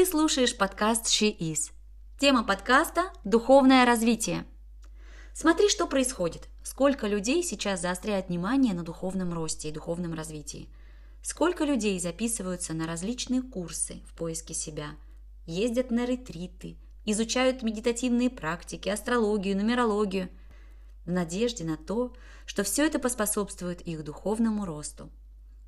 Ты 0.00 0.06
слушаешь 0.06 0.56
подкаст 0.56 1.08
She 1.08 1.36
Is. 1.36 1.72
Тема 2.18 2.42
подкаста– 2.42 3.12
духовное 3.24 3.84
развитие. 3.84 4.46
Смотри, 5.34 5.68
что 5.68 5.86
происходит. 5.86 6.48
Сколько 6.62 7.06
людей 7.06 7.42
сейчас 7.42 7.82
заостряют 7.82 8.28
внимание 8.28 8.72
на 8.72 8.82
духовном 8.82 9.34
росте 9.34 9.68
и 9.68 9.72
духовном 9.72 10.14
развитии. 10.14 10.70
Сколько 11.20 11.66
людей 11.66 12.00
записываются 12.00 12.72
на 12.72 12.86
различные 12.86 13.42
курсы 13.42 14.00
в 14.06 14.14
поиске 14.14 14.54
себя, 14.54 14.92
ездят 15.44 15.90
на 15.90 16.06
ретриты, 16.06 16.78
изучают 17.04 17.62
медитативные 17.62 18.30
практики, 18.30 18.88
астрологию, 18.88 19.54
нумерологию, 19.54 20.30
в 21.04 21.10
надежде 21.10 21.64
на 21.64 21.76
то, 21.76 22.16
что 22.46 22.62
все 22.62 22.86
это 22.86 23.00
поспособствует 23.00 23.82
их 23.82 24.02
духовному 24.02 24.64
росту. 24.64 25.10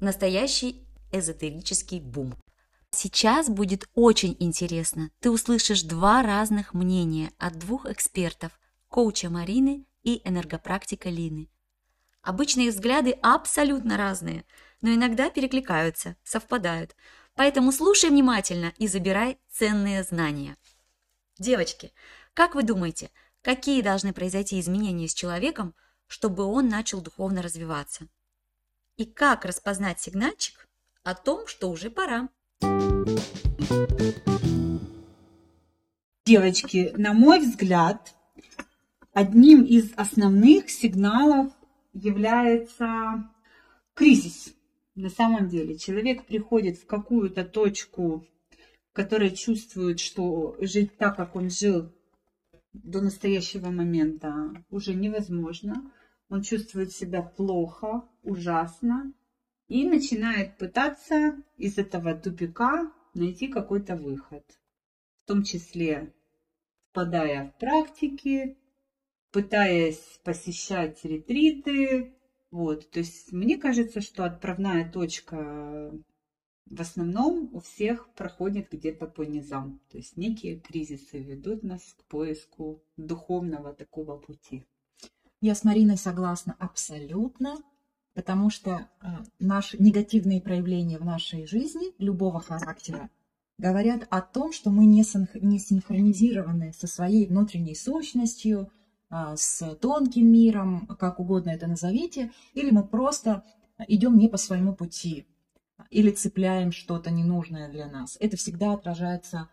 Настоящий 0.00 0.86
эзотерический 1.12 2.00
бум. 2.00 2.34
Сейчас 2.94 3.48
будет 3.48 3.88
очень 3.94 4.36
интересно. 4.38 5.10
Ты 5.20 5.30
услышишь 5.30 5.82
два 5.82 6.22
разных 6.22 6.74
мнения 6.74 7.32
от 7.38 7.58
двух 7.58 7.86
экспертов– 7.86 8.52
коуча 8.88 9.30
Марины 9.30 9.86
и 10.02 10.20
энергопрактика 10.28 11.08
Лины. 11.08 11.48
Обычно 12.20 12.60
их 12.60 12.74
взгляды 12.74 13.12
абсолютно 13.22 13.96
разные, 13.96 14.44
но 14.82 14.90
иногда 14.90 15.30
перекликаются, 15.30 16.16
совпадают. 16.22 16.94
Поэтому 17.34 17.72
слушай 17.72 18.10
внимательно 18.10 18.74
и 18.76 18.86
забирай 18.86 19.38
ценные 19.50 20.02
знания. 20.02 20.58
Девочки, 21.38 21.94
как 22.34 22.54
вы 22.54 22.62
думаете, 22.62 23.10
какие 23.40 23.80
должны 23.80 24.12
произойти 24.12 24.60
изменения 24.60 25.08
с 25.08 25.14
человеком, 25.14 25.74
чтобы 26.08 26.44
он 26.44 26.68
начал 26.68 27.00
духовно 27.00 27.40
развиваться? 27.40 28.06
И 28.98 29.06
как 29.06 29.46
распознать 29.46 29.98
сигнальчик 29.98 30.68
о 31.04 31.14
том, 31.14 31.46
что 31.46 31.70
уже 31.70 31.88
пора? 31.88 32.28
Девочки, 36.24 36.92
на 36.96 37.12
мой 37.12 37.40
взгляд, 37.40 38.14
одним 39.12 39.64
из 39.64 39.92
основных 39.96 40.70
сигналов 40.70 41.52
является 41.92 43.30
кризис. 43.94 44.54
На 44.94 45.10
самом 45.10 45.48
деле 45.48 45.76
человек 45.76 46.26
приходит 46.26 46.78
в 46.78 46.86
какую-то 46.86 47.44
точку, 47.44 48.26
в 48.90 48.92
которой 48.94 49.30
чувствует, 49.30 50.00
что 50.00 50.56
жить 50.60 50.96
так, 50.96 51.16
как 51.16 51.34
он 51.36 51.50
жил 51.50 51.92
до 52.72 53.00
настоящего 53.00 53.70
момента, 53.70 54.52
уже 54.70 54.94
невозможно. 54.94 55.90
Он 56.28 56.42
чувствует 56.42 56.92
себя 56.92 57.22
плохо, 57.22 58.02
ужасно 58.22 59.12
и 59.68 59.84
начинает 59.84 60.58
пытаться 60.58 61.36
из 61.56 61.78
этого 61.78 62.14
тупика 62.14 62.92
найти 63.14 63.48
какой-то 63.48 63.96
выход. 63.96 64.44
В 65.24 65.28
том 65.28 65.42
числе 65.44 66.12
впадая 66.90 67.50
в 67.50 67.58
практики, 67.58 68.58
пытаясь 69.30 70.20
посещать 70.24 71.04
ретриты. 71.04 72.14
Вот. 72.50 72.90
То 72.90 73.00
есть 73.00 73.32
мне 73.32 73.56
кажется, 73.56 74.00
что 74.00 74.24
отправная 74.24 74.90
точка 74.90 75.92
в 76.66 76.80
основном 76.80 77.50
у 77.52 77.60
всех 77.60 78.12
проходит 78.14 78.68
где-то 78.70 79.06
по 79.06 79.22
низам. 79.22 79.80
То 79.90 79.98
есть 79.98 80.16
некие 80.16 80.58
кризисы 80.60 81.18
ведут 81.18 81.62
нас 81.62 81.82
к 81.98 82.04
поиску 82.04 82.82
духовного 82.96 83.74
такого 83.74 84.16
пути. 84.18 84.64
Я 85.40 85.54
с 85.54 85.64
Мариной 85.64 85.96
согласна 85.96 86.56
абсолютно 86.58 87.56
потому 88.14 88.50
что 88.50 88.70
э, 89.00 89.06
наши 89.38 89.76
негативные 89.82 90.40
проявления 90.40 90.98
в 90.98 91.04
нашей 91.04 91.46
жизни 91.46 91.92
любого 91.98 92.40
характера 92.40 93.10
говорят 93.58 94.06
о 94.10 94.20
том, 94.20 94.52
что 94.52 94.70
мы 94.70 94.86
не, 94.86 95.04
синхронизированы 95.04 96.72
со 96.72 96.86
своей 96.86 97.26
внутренней 97.26 97.74
сущностью, 97.74 98.70
а, 99.08 99.36
с 99.36 99.74
тонким 99.76 100.32
миром, 100.32 100.86
как 100.98 101.20
угодно 101.20 101.50
это 101.50 101.66
назовите, 101.66 102.32
или 102.54 102.70
мы 102.70 102.82
просто 102.82 103.44
идем 103.86 104.16
не 104.16 104.28
по 104.28 104.36
своему 104.36 104.74
пути, 104.74 105.26
или 105.90 106.10
цепляем 106.10 106.72
что-то 106.72 107.10
ненужное 107.10 107.70
для 107.70 107.86
нас. 107.86 108.16
Это 108.20 108.36
всегда 108.36 108.72
отражается 108.72 109.48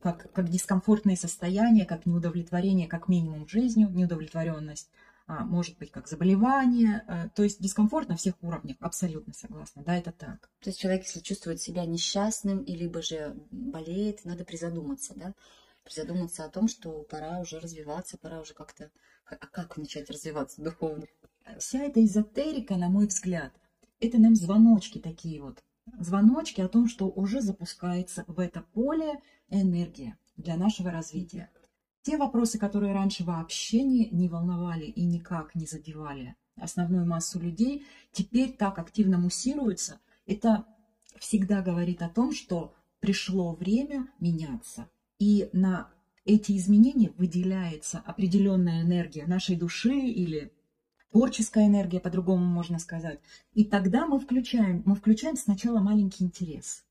как, 0.00 0.32
как 0.32 0.48
дискомфортное 0.48 1.16
состояние, 1.16 1.86
как 1.86 2.06
неудовлетворение, 2.06 2.86
как 2.86 3.08
минимум 3.08 3.48
жизнью, 3.48 3.90
неудовлетворенность 3.90 4.88
может 5.28 5.78
быть 5.78 5.90
как 5.90 6.08
заболевание, 6.08 7.04
а, 7.06 7.28
то 7.28 7.42
есть 7.42 7.60
дискомфорт 7.60 8.08
на 8.08 8.16
всех 8.16 8.34
уровнях, 8.42 8.76
абсолютно 8.80 9.34
согласна, 9.34 9.84
да, 9.84 9.96
это 9.96 10.10
так. 10.10 10.50
То 10.60 10.70
есть 10.70 10.80
человек, 10.80 11.04
если 11.04 11.20
чувствует 11.20 11.60
себя 11.60 11.84
несчастным, 11.84 12.62
и 12.62 12.74
либо 12.74 13.02
же 13.02 13.36
болеет, 13.50 14.24
надо 14.24 14.44
призадуматься, 14.44 15.12
да, 15.14 15.34
призадуматься 15.84 16.44
о 16.44 16.48
том, 16.48 16.66
что 16.66 17.02
пора 17.02 17.40
уже 17.40 17.60
развиваться, 17.60 18.16
пора 18.16 18.40
уже 18.40 18.54
как-то, 18.54 18.90
а 19.26 19.36
как 19.36 19.76
начать 19.76 20.08
развиваться 20.10 20.62
духовно? 20.62 21.04
Вся 21.58 21.80
эта 21.80 22.02
эзотерика, 22.02 22.76
на 22.76 22.88
мой 22.88 23.06
взгляд, 23.06 23.52
это 24.00 24.18
нам 24.18 24.34
звоночки 24.34 24.98
такие 24.98 25.42
вот, 25.42 25.62
звоночки 25.98 26.62
о 26.62 26.68
том, 26.68 26.88
что 26.88 27.06
уже 27.06 27.42
запускается 27.42 28.24
в 28.26 28.38
это 28.38 28.62
поле 28.72 29.20
энергия 29.50 30.18
для 30.36 30.56
нашего 30.56 30.90
развития. 30.90 31.50
Те 32.02 32.16
вопросы, 32.16 32.58
которые 32.58 32.92
раньше 32.92 33.24
вообще 33.24 33.82
не, 33.82 34.08
не 34.10 34.28
волновали 34.28 34.84
и 34.84 35.04
никак 35.04 35.54
не 35.54 35.66
задевали 35.66 36.36
основную 36.56 37.06
массу 37.06 37.38
людей, 37.38 37.84
теперь 38.12 38.52
так 38.52 38.78
активно 38.78 39.18
муссируются. 39.18 40.00
Это 40.26 40.64
всегда 41.18 41.62
говорит 41.62 42.02
о 42.02 42.08
том, 42.08 42.32
что 42.32 42.74
пришло 43.00 43.54
время 43.54 44.08
меняться. 44.18 44.88
И 45.18 45.48
на 45.52 45.90
эти 46.24 46.56
изменения 46.56 47.12
выделяется 47.16 48.02
определенная 48.04 48.82
энергия 48.82 49.26
нашей 49.26 49.56
души 49.56 49.94
или 49.94 50.52
творческая 51.10 51.66
энергия, 51.66 52.00
по-другому 52.00 52.44
можно 52.44 52.78
сказать. 52.78 53.18
И 53.54 53.64
тогда 53.64 54.06
мы 54.06 54.20
включаем, 54.20 54.82
мы 54.84 54.94
включаем 54.94 55.36
сначала 55.36 55.80
маленький 55.80 56.24
интерес. 56.24 56.84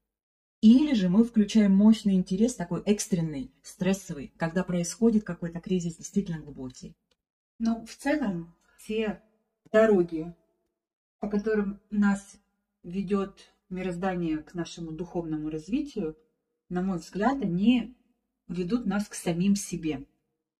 Или 0.61 0.95
же 0.95 1.07
мы 1.07 1.23
включаем 1.23 1.75
мощный 1.75 2.15
интерес, 2.15 2.55
такой 2.55 2.81
экстренный, 2.81 3.51
стрессовый, 3.61 4.33
когда 4.37 4.63
происходит 4.63 5.23
какой-то 5.23 5.59
кризис 5.59 5.97
действительно 5.97 6.39
глубокий. 6.39 6.95
Ну, 7.59 7.85
в 7.85 7.95
целом, 7.95 8.55
все 8.77 9.21
дороги, 9.71 10.33
по 11.19 11.29
которым 11.29 11.79
нас 11.91 12.37
ведет 12.83 13.51
мироздание 13.69 14.39
к 14.39 14.55
нашему 14.55 14.91
духовному 14.91 15.49
развитию, 15.49 16.17
на 16.69 16.81
мой 16.81 16.97
взгляд, 16.97 17.41
они 17.41 17.95
ведут 18.47 18.85
нас 18.85 19.07
к 19.07 19.13
самим 19.13 19.55
себе, 19.55 20.05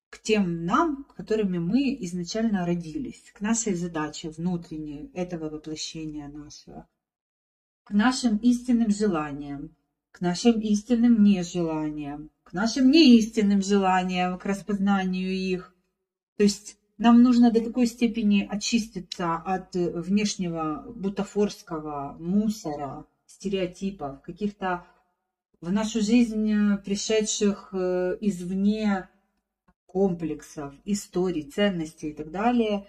к 0.09 0.19
тем 0.21 0.65
нам, 0.65 1.05
которыми 1.15 1.57
мы 1.57 1.97
изначально 2.01 2.65
родились, 2.65 3.31
к 3.33 3.41
нашей 3.41 3.73
задаче 3.73 4.29
внутренней 4.29 5.09
этого 5.13 5.49
воплощения 5.49 6.27
нашего, 6.27 6.87
к 7.83 7.91
нашим 7.91 8.37
истинным 8.37 8.91
желаниям, 8.91 9.75
к 10.17 10.21
нашим 10.21 10.59
истинным 10.61 11.23
нежеланиям, 11.23 12.31
к 12.43 12.51
нашим 12.51 12.89
неистинным 12.89 13.61
желаниям, 13.61 14.39
к 14.39 14.45
распознанию 14.45 15.31
их. 15.31 15.75
То 16.37 16.43
есть 16.43 16.75
нам 16.97 17.21
нужно 17.21 17.51
до 17.51 17.63
такой 17.63 17.85
степени 17.85 18.47
очиститься 18.49 19.35
от 19.35 19.75
внешнего 19.75 20.91
бутафорского 20.95 22.17
мусора, 22.19 23.05
стереотипов, 23.27 24.23
каких-то 24.23 24.87
в 25.61 25.71
нашу 25.71 26.01
жизнь 26.01 26.77
пришедших 26.83 27.69
э, 27.73 28.17
извне 28.19 29.09
комплексов, 29.85 30.73
историй, 30.83 31.43
ценностей 31.43 32.09
и 32.09 32.13
так 32.13 32.31
далее, 32.31 32.87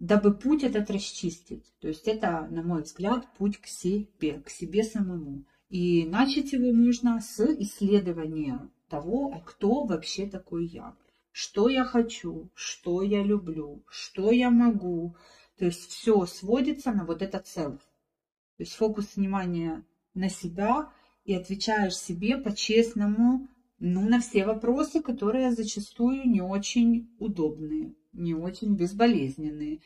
дабы 0.00 0.34
путь 0.34 0.64
этот 0.64 0.90
расчистить. 0.90 1.72
То 1.80 1.86
есть 1.86 2.08
это, 2.08 2.48
на 2.50 2.64
мой 2.64 2.82
взгляд, 2.82 3.28
путь 3.38 3.58
к 3.58 3.66
себе, 3.66 4.40
к 4.40 4.50
себе 4.50 4.82
самому. 4.82 5.44
И 5.68 6.06
начать 6.06 6.52
его 6.52 6.72
можно 6.72 7.20
с 7.20 7.40
исследования 7.40 8.70
того, 8.88 9.32
а 9.34 9.40
кто 9.40 9.84
вообще 9.84 10.26
такой 10.26 10.66
я. 10.66 10.96
Что 11.32 11.68
я 11.68 11.84
хочу, 11.84 12.50
что 12.54 13.02
я 13.02 13.22
люблю, 13.22 13.82
что 13.88 14.30
я 14.30 14.50
могу. 14.50 15.16
То 15.58 15.64
есть 15.64 15.90
все 15.90 16.26
сводится 16.26 16.92
на 16.92 17.04
вот 17.04 17.22
это 17.22 17.38
целое. 17.40 17.78
То 17.78 18.62
есть 18.62 18.74
фокус 18.74 19.16
внимания 19.16 19.84
на 20.14 20.28
себя 20.28 20.92
и 21.24 21.34
отвечаешь 21.34 21.96
себе 21.96 22.36
по-честному 22.36 23.48
ну, 23.80 24.08
на 24.08 24.20
все 24.20 24.46
вопросы, 24.46 25.02
которые 25.02 25.50
зачастую 25.50 26.28
не 26.28 26.40
очень 26.40 27.10
удобные, 27.18 27.94
не 28.12 28.34
очень 28.34 28.76
безболезненные, 28.76 29.80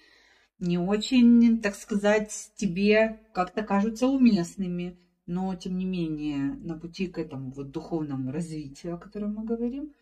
не 0.59 0.79
очень, 0.79 1.61
так 1.61 1.75
сказать, 1.75 2.33
тебе 2.57 3.21
как-то 3.33 3.63
кажутся 3.63 4.07
уместными 4.07 4.99
но 5.29 5.55
тем 5.55 5.77
не 5.77 5.85
менее 5.85 6.55
на 6.55 6.77
пути 6.79 7.07
к 7.07 7.19
этому 7.19 7.51
вот 7.51 7.71
духовному 7.71 8.33
развитию, 8.33 8.95
о 8.95 8.99
котором 8.99 9.35
мы 9.35 9.45
говорим, 9.45 9.93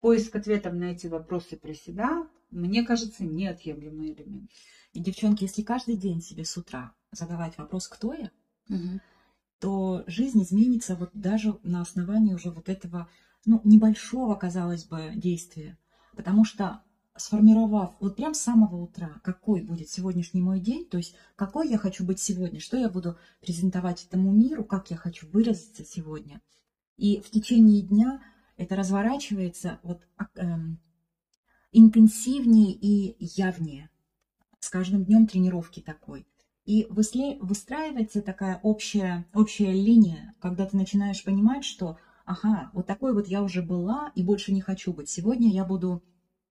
поиск 0.00 0.34
ответов 0.34 0.74
на 0.74 0.90
эти 0.90 1.06
вопросы 1.06 1.56
про 1.56 1.72
себя, 1.72 2.28
мне 2.50 2.84
кажется, 2.84 3.24
неотъемлемый 3.24 4.12
элемент. 4.12 4.50
И, 4.92 5.00
девчонки, 5.00 5.44
если 5.44 5.62
каждый 5.62 5.96
день 5.96 6.20
себе 6.20 6.44
с 6.44 6.56
утра 6.56 6.92
задавать 7.12 7.56
вопрос 7.56 7.86
«Кто 7.86 8.14
я?», 8.14 8.32
угу. 8.68 9.00
то 9.60 10.02
жизнь 10.08 10.42
изменится 10.42 10.96
вот 10.96 11.10
даже 11.14 11.60
на 11.62 11.80
основании 11.80 12.34
уже 12.34 12.50
вот 12.50 12.68
этого, 12.68 13.08
ну, 13.44 13.60
небольшого, 13.62 14.34
казалось 14.34 14.86
бы, 14.86 15.12
действия. 15.14 15.78
Потому 16.16 16.44
что 16.44 16.82
сформировав 17.18 17.96
вот 18.00 18.16
прям 18.16 18.34
с 18.34 18.40
самого 18.40 18.76
утра, 18.76 19.20
какой 19.22 19.62
будет 19.62 19.88
сегодняшний 19.88 20.40
мой 20.40 20.60
день, 20.60 20.86
то 20.86 20.96
есть 20.98 21.14
какой 21.36 21.68
я 21.68 21.78
хочу 21.78 22.04
быть 22.04 22.20
сегодня, 22.20 22.60
что 22.60 22.76
я 22.76 22.88
буду 22.88 23.18
презентовать 23.40 24.04
этому 24.04 24.32
миру, 24.32 24.64
как 24.64 24.90
я 24.90 24.96
хочу 24.96 25.28
выразиться 25.28 25.84
сегодня. 25.84 26.40
И 26.96 27.20
в 27.20 27.30
течение 27.30 27.82
дня 27.82 28.22
это 28.56 28.76
разворачивается 28.76 29.80
вот 29.82 30.00
эм, 30.36 30.78
интенсивнее 31.72 32.72
и 32.72 33.16
явнее. 33.20 33.90
С 34.60 34.70
каждым 34.70 35.04
днем 35.04 35.26
тренировки 35.26 35.80
такой. 35.80 36.26
И 36.64 36.86
выстраивается 36.90 38.22
такая 38.22 38.58
общая, 38.62 39.26
общая 39.32 39.72
линия, 39.72 40.34
когда 40.40 40.66
ты 40.66 40.76
начинаешь 40.76 41.22
понимать, 41.22 41.64
что 41.64 41.98
ага, 42.24 42.70
вот 42.72 42.86
такой 42.86 43.14
вот 43.14 43.28
я 43.28 43.42
уже 43.42 43.62
была 43.62 44.10
и 44.14 44.22
больше 44.22 44.52
не 44.52 44.60
хочу 44.60 44.92
быть. 44.92 45.08
Сегодня 45.08 45.48
я 45.50 45.64
буду 45.64 46.02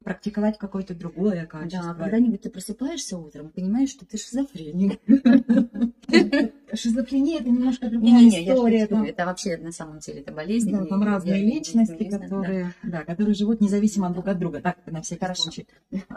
практиковать 0.05 0.59
какое-то 0.59 0.93
другое 0.93 1.47
качество. 1.47 1.95
Да, 1.95 2.03
когда-нибудь 2.03 2.41
ты 2.41 2.51
просыпаешься 2.51 3.17
утром, 3.17 3.49
понимаешь, 3.49 3.89
что 3.89 4.05
ты 4.05 4.17
шизофреник. 4.17 5.01
Шизофрения– 6.73 7.39
это 7.39 7.49
немножко 7.49 7.89
другая 7.89 8.29
история. 8.29 8.83
Это 8.83 9.25
вообще 9.25 9.57
на 9.57 9.71
самом 9.71 9.99
деле 9.99 10.21
это 10.21 10.31
болезнь. 10.31 10.71
Да, 10.71 10.85
там 10.85 11.01
разные 11.03 11.43
личности, 11.43 12.07
которые, 12.07 12.73
да, 12.83 13.03
которые 13.03 13.33
живут 13.33 13.61
независимо 13.61 14.11
друг 14.11 14.27
от 14.27 14.37
друга. 14.37 14.61
Так, 14.61 14.77
на 14.85 15.01
всякий 15.01 15.25
случай. 15.33 15.67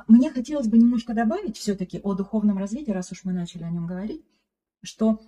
Мне 0.07 0.31
хотелось 0.31 0.69
бы 0.69 0.77
немножко 0.77 1.15
добавить 1.15 1.57
все-таки 1.57 1.99
о 2.03 2.13
духовном 2.13 2.59
развитии, 2.59 2.91
раз 2.91 3.11
уж 3.11 3.25
мы 3.25 3.33
начали 3.33 3.63
о 3.63 3.71
нем 3.71 3.87
говорить, 3.87 4.23
что 4.83 5.19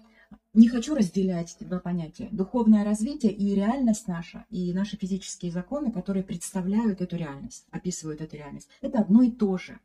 не 0.52 0.68
хочу 0.68 0.94
разделять 0.94 1.56
два 1.60 1.78
понятия. 1.78 2.28
Духовное 2.32 2.84
развитие 2.84 3.32
и 3.32 3.54
реальность 3.54 4.08
наша, 4.08 4.46
и 4.50 4.72
наши 4.72 4.96
физические 4.96 5.52
законы, 5.52 5.92
которые 5.92 6.24
представляют 6.24 7.00
эту 7.00 7.16
реальность, 7.16 7.66
описывают 7.70 8.20
эту 8.20 8.36
реальность. 8.36 8.68
Это 8.80 8.98
одно 9.00 9.22
и 9.22 9.30
то 9.30 9.58
же. 9.58 9.78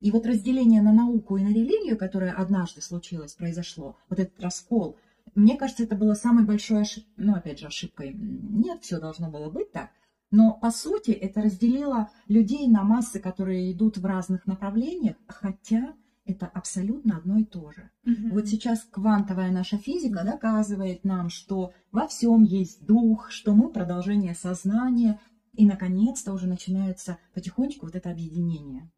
И 0.00 0.10
вот 0.10 0.26
разделение 0.26 0.82
на 0.82 0.92
науку 0.92 1.36
и 1.36 1.42
на 1.42 1.48
религию, 1.48 1.96
которое 1.96 2.32
однажды 2.32 2.80
случилось, 2.80 3.34
произошло, 3.34 3.96
вот 4.08 4.18
этот 4.18 4.40
раскол, 4.40 4.96
мне 5.34 5.56
кажется, 5.56 5.84
это 5.84 5.96
было 5.96 6.14
самой 6.14 6.44
большой 6.44 6.82
ошибкой, 6.82 7.12
ну, 7.16 7.34
опять 7.34 7.58
же, 7.60 7.66
ошибкой. 7.66 8.14
Нет, 8.14 8.82
все 8.82 8.98
должно 8.98 9.30
было 9.30 9.50
быть 9.50 9.72
так. 9.72 9.90
Но, 10.30 10.54
по 10.54 10.70
сути, 10.70 11.10
это 11.10 11.42
разделило 11.42 12.10
людей 12.26 12.66
на 12.68 12.82
массы, 12.82 13.18
которые 13.18 13.72
идут 13.72 13.98
в 13.98 14.04
разных 14.04 14.46
направлениях, 14.46 15.16
хотя 15.26 15.94
это 16.28 16.46
абсолютно 16.46 17.16
одно 17.16 17.38
и 17.38 17.44
то 17.44 17.72
же. 17.72 17.90
Угу. 18.04 18.34
Вот 18.34 18.48
сейчас 18.48 18.86
квантовая 18.90 19.50
наша 19.50 19.78
физика 19.78 20.24
доказывает 20.24 21.02
нам, 21.02 21.30
что 21.30 21.72
во 21.90 22.06
всем 22.06 22.42
есть 22.44 22.84
дух, 22.84 23.30
что 23.30 23.54
мы 23.54 23.72
продолжение 23.72 24.34
сознания, 24.34 25.18
и 25.54 25.64
наконец-то 25.64 26.32
уже 26.34 26.46
начинается 26.46 27.18
потихонечку 27.34 27.86
вот 27.86 27.96
это 27.96 28.10
объединение. 28.10 28.90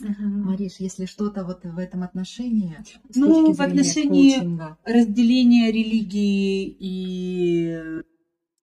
Угу. 0.00 0.22
Мариш, 0.22 0.76
если 0.78 1.06
что-то 1.06 1.44
вот 1.44 1.64
в 1.64 1.78
этом 1.78 2.04
отношении, 2.04 2.76
ну, 3.14 3.52
в 3.52 3.60
отношении 3.60 4.34
коучинга... 4.34 4.78
разделения 4.84 5.72
религии 5.72 6.76
и, 6.78 8.02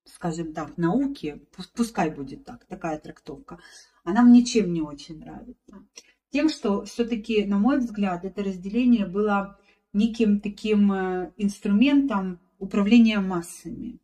скажем 0.06 0.54
так, 0.54 0.78
науки, 0.78 1.46
пускай 1.76 2.10
будет 2.10 2.46
так, 2.46 2.66
такая 2.66 3.00
трактовка, 3.00 3.60
она 4.04 4.24
мне 4.24 4.44
чем 4.46 4.72
не 4.72 4.82
очень 4.82 5.20
нравится 5.20 5.86
тем, 6.32 6.50
что 6.50 6.86
все-таки, 6.86 7.46
на 7.46 7.58
мой 7.60 7.80
взгляд, 7.80 8.26
это 8.26 8.44
разделение 8.44 9.06
было 9.06 9.60
неким 9.94 10.40
таким 10.40 10.92
э, 10.92 11.32
инструментом 11.38 12.40
управления 12.58 13.20
массами. 13.20 14.00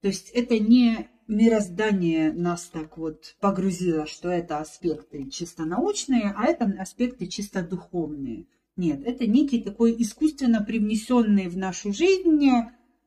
То 0.00 0.08
есть 0.08 0.30
это 0.30 0.58
не 0.58 1.08
мироздание 1.28 2.32
нас 2.32 2.64
так 2.66 2.98
вот 2.98 3.36
погрузило, 3.40 4.06
что 4.06 4.28
это 4.28 4.58
аспекты 4.58 5.28
чисто 5.30 5.64
научные, 5.64 6.32
а 6.36 6.44
это 6.44 6.64
аспекты 6.78 7.26
чисто 7.26 7.62
духовные. 7.62 8.46
Нет, 8.76 9.02
это 9.04 9.26
некий 9.26 9.62
такой 9.62 9.94
искусственно 10.00 10.62
привнесенный 10.62 11.48
в 11.48 11.56
нашу 11.56 11.92
жизнь 11.92 12.46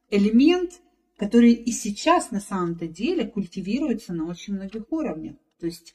элемент, 0.09 0.81
который 1.17 1.53
и 1.53 1.71
сейчас 1.71 2.31
на 2.31 2.39
самом-то 2.39 2.87
деле 2.87 3.25
культивируется 3.25 4.13
на 4.13 4.25
очень 4.25 4.55
многих 4.55 4.91
уровнях. 4.91 5.35
То 5.59 5.67
есть 5.67 5.93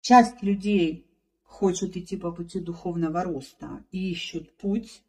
часть 0.00 0.42
людей 0.42 1.05
хочут 1.46 1.96
идти 1.96 2.16
по 2.16 2.32
пути 2.32 2.60
духовного 2.60 3.22
роста 3.22 3.84
и 3.90 4.10
ищут 4.10 4.52
путь, 4.58 5.02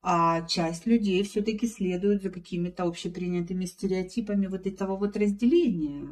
а 0.00 0.42
часть 0.42 0.86
людей 0.86 1.22
все-таки 1.24 1.66
следуют 1.66 2.22
за 2.22 2.30
какими-то 2.30 2.84
общепринятыми 2.84 3.64
стереотипами 3.64 4.46
вот 4.46 4.66
этого 4.66 4.96
вот 4.96 5.16
разделения. 5.16 6.06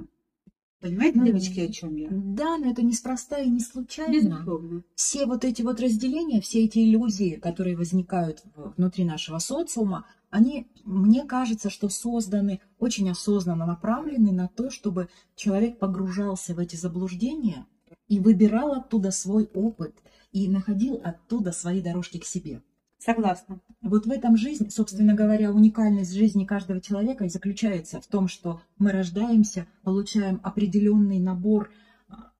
Понимаете, 0.80 1.18
ну, 1.18 1.26
девочки, 1.26 1.60
о 1.60 1.72
чем 1.72 1.96
я? 1.96 2.08
Да, 2.10 2.58
но 2.58 2.70
это 2.70 2.82
неспроста 2.82 3.38
и 3.38 3.48
не 3.48 3.60
случайно. 3.60 4.12
Безусловно. 4.12 4.82
Все 4.94 5.24
вот 5.26 5.44
эти 5.44 5.62
вот 5.62 5.80
разделения, 5.80 6.40
все 6.40 6.64
эти 6.64 6.80
иллюзии, 6.80 7.36
которые 7.36 7.76
возникают 7.76 8.42
внутри 8.54 9.04
нашего 9.04 9.38
социума, 9.38 10.06
они, 10.30 10.66
мне 10.84 11.24
кажется, 11.24 11.70
что 11.70 11.88
созданы 11.88 12.60
очень 12.78 13.08
осознанно 13.08 13.64
направлены 13.64 14.32
на 14.32 14.48
то, 14.48 14.70
чтобы 14.70 15.08
человек 15.34 15.78
погружался 15.78 16.54
в 16.54 16.58
эти 16.58 16.76
заблуждения, 16.76 17.66
и 18.08 18.20
выбирал 18.20 18.72
оттуда 18.72 19.10
свой 19.10 19.50
опыт 19.54 19.94
и 20.32 20.48
находил 20.48 21.00
оттуда 21.02 21.52
свои 21.52 21.80
дорожки 21.80 22.18
к 22.18 22.24
себе. 22.24 22.62
Согласна. 22.98 23.60
Вот 23.82 24.06
в 24.06 24.10
этом 24.10 24.36
жизнь, 24.36 24.70
собственно 24.70 25.14
говоря, 25.14 25.52
уникальность 25.52 26.14
жизни 26.14 26.44
каждого 26.44 26.80
человека 26.80 27.24
и 27.24 27.28
заключается 27.28 28.00
в 28.00 28.06
том, 28.06 28.26
что 28.26 28.60
мы 28.78 28.90
рождаемся, 28.90 29.66
получаем 29.82 30.40
определенный 30.42 31.20
набор 31.20 31.70
а, 32.08 32.32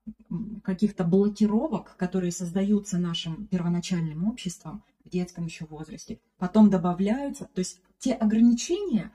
каких-то 0.65 1.05
блокировок, 1.05 1.97
которые 1.97 2.33
создаются 2.33 2.99
нашим 2.99 3.47
первоначальным 3.49 4.27
обществом 4.29 4.83
в 5.05 5.11
детском 5.11 5.45
еще 5.45 5.67
возрасте, 5.67 6.21
потом 6.39 6.71
добавляются, 6.71 7.49
то 7.55 7.61
есть 7.61 7.81
те 7.99 8.13
ограничения, 8.13 9.13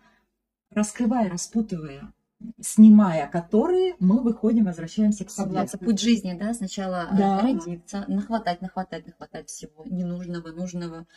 раскрывая, 0.70 1.30
распутывая 1.30 2.14
снимая 2.60 3.28
которые, 3.28 3.96
мы 4.00 4.22
выходим, 4.22 4.66
возвращаемся 4.66 5.26
к 5.26 5.32
себе. 5.32 5.66
Путь 5.80 6.00
жизни, 6.00 6.38
да, 6.40 6.54
сначала 6.54 7.08
э, 7.12 7.18
да. 7.18 7.42
родиться, 7.42 8.06
нахватать, 8.08 8.62
нахватать, 8.62 9.06
нахватать 9.06 9.50
всего 9.50 9.84
ненужного, 9.86 10.52
нужного. 10.52 11.08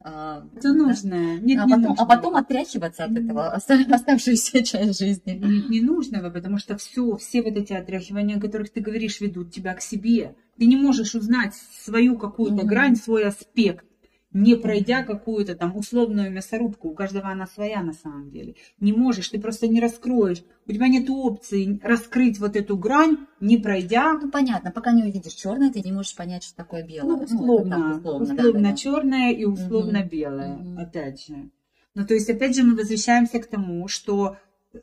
А, 0.00 0.46
Это 0.56 0.72
да? 0.72 0.74
нужное. 0.74 1.38
Нет, 1.38 1.60
а, 1.62 1.66
не 1.66 1.74
потом, 1.74 1.96
а 1.98 2.06
потом 2.06 2.36
отряхиваться 2.36 3.04
от 3.04 3.12
этого 3.12 3.52
оставшуюся 3.52 4.62
часть 4.64 4.98
жизни. 4.98 5.32
Нет, 5.32 5.68
ненужного, 5.70 6.30
потому 6.30 6.58
что 6.58 6.76
все, 6.76 7.16
все 7.16 7.42
вот 7.42 7.56
эти 7.56 7.72
отряхивания, 7.72 8.36
о 8.36 8.40
которых 8.40 8.70
ты 8.70 8.80
говоришь, 8.80 9.20
ведут 9.20 9.52
тебя 9.52 9.74
к 9.74 9.80
себе. 9.80 10.34
Ты 10.58 10.66
не 10.66 10.76
можешь 10.76 11.14
узнать 11.14 11.54
свою 11.54 12.18
какую-то 12.18 12.62
mm-hmm. 12.62 12.68
грань, 12.68 12.96
свой 12.96 13.24
аспект 13.24 13.86
не 14.34 14.56
пройдя 14.56 15.04
какую-то 15.04 15.54
там 15.54 15.76
условную 15.76 16.30
мясорубку, 16.30 16.88
у 16.88 16.94
каждого 16.94 17.28
она 17.28 17.46
своя 17.46 17.82
на 17.82 17.92
самом 17.92 18.30
деле. 18.30 18.56
Не 18.80 18.92
можешь, 18.92 19.28
ты 19.28 19.40
просто 19.40 19.68
не 19.68 19.80
раскроешь. 19.80 20.42
У 20.66 20.72
тебя 20.72 20.88
нет 20.88 21.08
опции 21.08 21.78
раскрыть 21.82 22.40
вот 22.40 22.56
эту 22.56 22.76
грань, 22.76 23.16
не 23.40 23.56
пройдя. 23.58 24.12
Ну 24.14 24.30
понятно, 24.30 24.72
пока 24.72 24.92
не 24.92 25.04
увидишь 25.04 25.34
черное, 25.34 25.70
ты 25.70 25.80
не 25.80 25.92
можешь 25.92 26.16
понять, 26.16 26.42
что 26.42 26.56
такое 26.56 26.82
белое. 26.84 27.16
Ну, 27.16 27.22
условно, 27.22 27.78
ну, 27.78 27.96
условно, 27.96 28.34
условно 28.34 28.70
да, 28.70 28.76
черное 28.76 29.32
да. 29.32 29.38
и 29.38 29.44
условно 29.44 30.00
угу. 30.00 30.08
белое, 30.08 30.56
угу. 30.56 30.80
опять 30.80 31.26
же. 31.26 31.50
Ну, 31.94 32.04
то 32.04 32.14
есть, 32.14 32.28
опять 32.28 32.56
же, 32.56 32.64
мы 32.64 32.74
возвращаемся 32.74 33.38
к 33.38 33.46
тому, 33.46 33.86
что 33.86 34.36
э, 34.72 34.78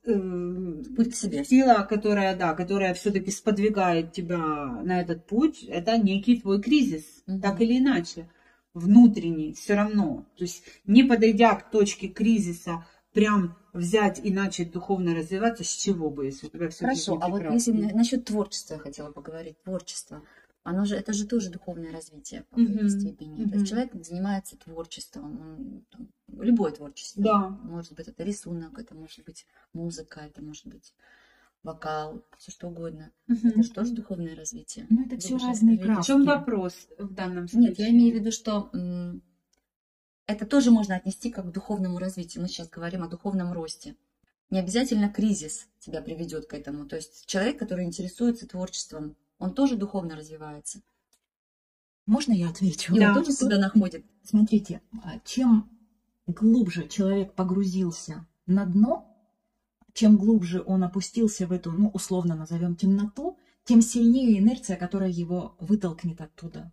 путь 0.96 1.12
к 1.12 1.15
себе. 1.15 1.43
Сила, 1.43 1.86
которая, 1.89 2.38
да, 2.38 2.53
которая 2.53 2.93
все-таки 2.93 3.31
сподвигает 3.31 4.13
тебя 4.13 4.81
на 4.81 5.01
этот 5.01 5.27
путь, 5.27 5.63
это 5.63 5.98
некий 5.98 6.39
твой 6.39 6.62
кризис, 6.62 7.03
угу. 7.27 7.41
так 7.41 7.60
или 7.60 7.79
иначе 7.79 8.29
внутренний 8.74 9.54
все 9.54 9.75
равно. 9.75 10.25
То 10.38 10.44
есть 10.44 10.63
не 10.86 11.04
подойдя 11.04 11.56
к 11.56 11.72
точке 11.72 12.08
кризиса, 12.08 12.86
прям 13.13 13.58
взять 13.74 14.24
и 14.24 14.32
начать 14.32 14.72
духовно 14.72 15.16
развиваться, 15.16 15.63
с 15.63 15.74
чего 15.74 16.10
бы, 16.10 16.25
если 16.25 16.48
у 16.48 16.50
тебя 16.50 16.70
все 16.70 16.86
Хорошо, 16.86 17.20
а 17.22 17.30
вот 17.30 17.44
если 17.51 17.72
насчет 17.72 18.25
творчества 18.25 18.75
я 18.75 18.80
хотела 18.80 19.12
поговорить, 19.12 19.62
творчество. 19.63 20.24
Оно 20.63 20.86
же, 20.86 20.96
это 20.96 21.12
же 21.12 21.25
тоже 21.25 21.50
духовное 21.50 21.92
развитие 21.92 22.46
по 22.51 22.60
mm-hmm. 22.60 22.88
степени. 22.88 23.44
Mm-hmm. 23.44 23.50
То 23.50 23.58
есть 23.58 23.70
человек 23.70 24.06
занимается 24.06 24.58
творчеством, 24.58 25.42
он, 25.42 25.86
там, 25.90 26.08
любое 26.40 26.72
творчество. 26.72 27.24
Да. 27.24 27.50
Может 27.63 27.94
быть, 27.94 28.08
это 28.08 28.24
рисунок, 28.24 28.78
это 28.78 28.94
может 28.94 29.25
быть 29.25 29.48
музыка, 29.74 30.20
это 30.20 30.44
может 30.44 30.68
быть 30.68 30.94
вокал, 31.63 32.24
все 32.38 32.51
что 32.51 32.68
угодно. 32.68 33.12
Угу. 33.27 33.48
Это 33.48 33.63
же 33.63 33.72
тоже 33.72 33.94
духовное 33.94 34.36
развитие. 34.36 34.88
Ну, 34.89 35.06
это 35.06 35.18
все 35.18 35.38
разные 35.38 35.77
краски. 35.77 36.03
В 36.03 36.06
чем 36.06 36.25
вопрос 36.25 36.88
в 36.98 37.13
данном 37.13 37.48
случае? 37.48 37.70
Нет, 37.70 37.80
я 37.80 37.89
имею 37.89 38.13
в 38.13 38.20
виду, 38.20 38.32
что 38.32 38.72
это 40.25 40.46
тоже 40.46 40.72
можно 40.72 40.96
отнести 40.96 41.30
как 41.30 41.50
к 41.50 41.51
духовному 41.51 41.98
развитию. 41.98 42.41
Мы 42.41 42.48
сейчас 42.48 42.70
говорим 42.70 43.03
о 43.03 43.08
духовном 43.08 43.53
росте. 43.53 43.96
Не 44.50 44.60
обязательно 44.60 45.10
кризис 45.10 45.68
тебя 45.80 46.01
приведет 46.01 46.46
к 46.46 46.53
этому. 46.53 46.86
То 46.86 46.98
есть 46.98 47.25
человек, 47.25 47.58
который 47.58 47.86
интересуется 47.86 48.48
творчеством, 48.48 49.15
он 49.39 49.53
тоже 49.53 49.75
духовно 49.75 50.15
развивается. 50.15 50.82
Можно 52.06 52.34
я 52.34 52.50
отвечу? 52.50 52.94
И 52.96 53.00
да. 53.00 53.10
он 53.10 53.15
тоже 53.15 53.32
себя 53.32 53.58
находит. 53.58 54.06
Смотрите, 54.24 54.82
а 55.03 55.20
чем 55.24 55.70
глубже 56.27 56.88
человек 56.88 57.34
погрузился 57.34 58.27
на 58.46 58.65
дно, 58.65 59.11
чем 59.93 60.17
глубже 60.17 60.63
он 60.65 60.83
опустился 60.83 61.48
в 61.48 61.51
эту, 61.51 61.71
ну, 61.71 61.89
условно 61.89 62.36
назовем, 62.36 62.75
темноту, 62.75 63.38
тем 63.63 63.81
сильнее 63.81 64.39
инерция, 64.39 64.77
которая 64.77 65.10
его 65.10 65.55
вытолкнет 65.60 66.21
оттуда. 66.21 66.71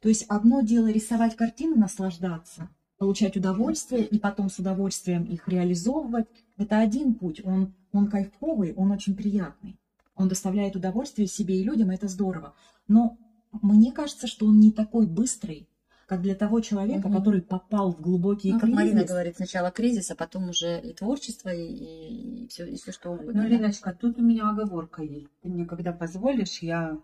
То 0.00 0.08
есть 0.08 0.24
одно 0.28 0.60
дело 0.60 0.90
рисовать 0.90 1.36
картины, 1.36 1.76
наслаждаться, 1.76 2.70
получать 2.98 3.36
удовольствие 3.36 4.04
и 4.04 4.18
потом 4.18 4.48
с 4.48 4.58
удовольствием 4.58 5.24
их 5.24 5.48
реализовывать. 5.48 6.28
Это 6.56 6.78
один 6.78 7.14
путь, 7.14 7.44
он, 7.44 7.74
он 7.92 8.08
кайфовый, 8.08 8.74
он 8.74 8.92
очень 8.92 9.16
приятный. 9.16 9.78
Он 10.14 10.28
доставляет 10.28 10.76
удовольствие 10.76 11.26
себе 11.26 11.60
и 11.60 11.64
людям, 11.64 11.90
это 11.90 12.06
здорово. 12.06 12.54
Но 12.86 13.18
мне 13.50 13.92
кажется, 13.92 14.26
что 14.26 14.46
он 14.46 14.60
не 14.60 14.70
такой 14.70 15.06
быстрый, 15.06 15.68
как 16.12 16.20
для 16.20 16.34
того 16.34 16.60
человека, 16.60 17.06
угу. 17.06 17.16
который 17.16 17.40
попал 17.40 17.92
в 17.94 18.02
глубокий 18.02 18.52
ну, 18.52 18.60
кризис. 18.60 18.76
Марина 18.76 19.04
говорит, 19.04 19.36
сначала 19.36 19.70
кризис, 19.70 20.10
а 20.10 20.14
потом 20.14 20.50
уже 20.50 20.78
и 20.78 20.92
творчество, 20.92 21.48
и, 21.48 21.64
и, 21.64 22.48
все, 22.48 22.66
и 22.66 22.76
все 22.76 22.92
что 22.92 23.12
угодно. 23.12 23.42
Ну, 23.42 23.48
Леночка, 23.48 23.96
тут 23.98 24.18
у 24.18 24.22
меня 24.22 24.50
оговорка 24.50 25.02
есть. 25.02 25.30
Ты 25.40 25.48
мне 25.48 25.64
когда 25.64 25.90
позволишь, 25.92 26.58
я 26.58 26.98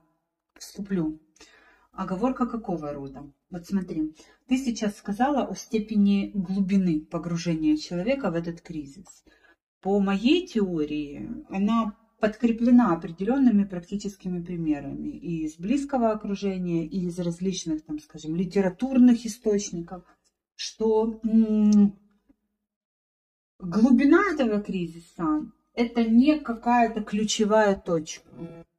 вступлю. 0.58 1.18
Оговорка 1.92 2.44
какого 2.44 2.92
рода? 2.92 3.24
Вот 3.48 3.66
смотри, 3.66 4.14
ты 4.46 4.58
сейчас 4.58 4.98
сказала 4.98 5.46
о 5.46 5.54
степени 5.54 6.30
глубины 6.34 7.00
погружения 7.00 7.78
человека 7.78 8.30
в 8.30 8.34
этот 8.34 8.60
кризис. 8.60 9.24
По 9.80 10.00
моей 10.00 10.46
теории, 10.46 11.30
она 11.48 11.96
подкреплена 12.20 12.92
определенными 12.92 13.64
практическими 13.64 14.42
примерами 14.42 15.08
и 15.08 15.44
из 15.44 15.56
близкого 15.56 16.10
окружения, 16.10 16.84
и 16.87 17.06
из 17.06 17.18
различных, 17.18 17.84
там, 17.84 17.98
скажем, 18.00 18.34
литературных 18.34 19.25
источников, 19.25 20.02
что 20.56 21.20
глубина 23.60 24.32
этого 24.32 24.60
кризиса– 24.60 25.46
это 25.75 26.04
не 26.04 26.40
какая-то 26.40 27.02
ключевая 27.02 27.76
точка. 27.76 28.28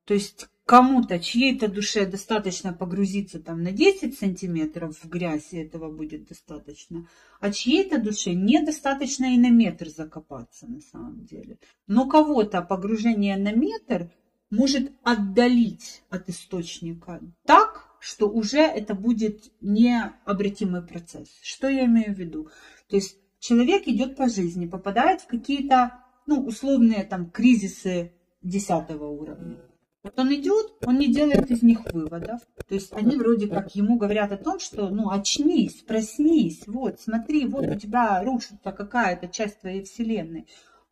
То 0.05 0.13
есть 0.13 0.49
кому-то, 0.69 1.17
чьей-то 1.17 1.67
душе 1.67 2.05
достаточно 2.05 2.73
погрузиться 2.73 3.39
там 3.39 3.63
на 3.63 3.71
10 3.71 4.19
сантиметров 4.19 4.95
в 5.01 5.09
грязь, 5.09 5.51
и 5.51 5.57
этого 5.57 5.91
будет 5.91 6.27
достаточно, 6.27 7.07
а 7.39 7.51
чьей-то 7.51 7.99
душе 7.99 8.33
недостаточно 8.33 9.33
и 9.33 9.39
на 9.39 9.49
метр 9.49 9.89
закопаться 9.89 10.67
на 10.67 10.79
самом 10.81 11.25
деле. 11.25 11.57
Но 11.87 12.07
кого-то 12.07 12.61
погружение 12.61 13.35
на 13.37 13.51
метр 13.51 14.11
может 14.51 14.91
отдалить 15.01 16.03
от 16.11 16.29
источника 16.29 17.19
так, 17.47 17.87
что 17.99 18.29
уже 18.29 18.59
это 18.59 18.93
будет 18.93 19.51
необратимый 19.61 20.83
процесс. 20.83 21.29
Что 21.41 21.67
я 21.67 21.85
имею 21.85 22.13
в 22.13 22.19
виду? 22.19 22.49
То 22.89 22.95
есть 22.95 23.17
человек 23.39 23.87
идет 23.87 24.15
по 24.15 24.29
жизни, 24.29 24.67
попадает 24.67 25.21
в 25.21 25.25
какие-то 25.25 25.93
ну, 26.27 26.45
условные 26.45 27.05
там 27.05 27.31
кризисы 27.31 28.13
десятого 28.43 29.07
уровня 29.07 29.57
вот 30.01 30.17
он 30.17 30.33
идет, 30.33 30.77
он 30.85 30.97
не 30.97 31.11
делает 31.11 31.51
из 31.51 31.61
них 31.61 31.85
выводов. 31.91 32.41
То 32.67 32.75
есть 32.75 32.93
они 32.93 33.17
вроде 33.17 33.47
как 33.47 33.75
ему 33.75 33.97
говорят 33.97 34.31
о 34.31 34.37
том, 34.37 34.59
что 34.59 34.89
ну 34.89 35.09
очнись, 35.09 35.81
проснись, 35.81 36.63
вот 36.67 37.01
смотри, 37.01 37.45
вот 37.45 37.65
у 37.65 37.75
тебя 37.75 38.23
рушится 38.23 38.71
какая-то 38.71 39.27
часть 39.27 39.59
твоей 39.59 39.83
вселенной. 39.83 40.47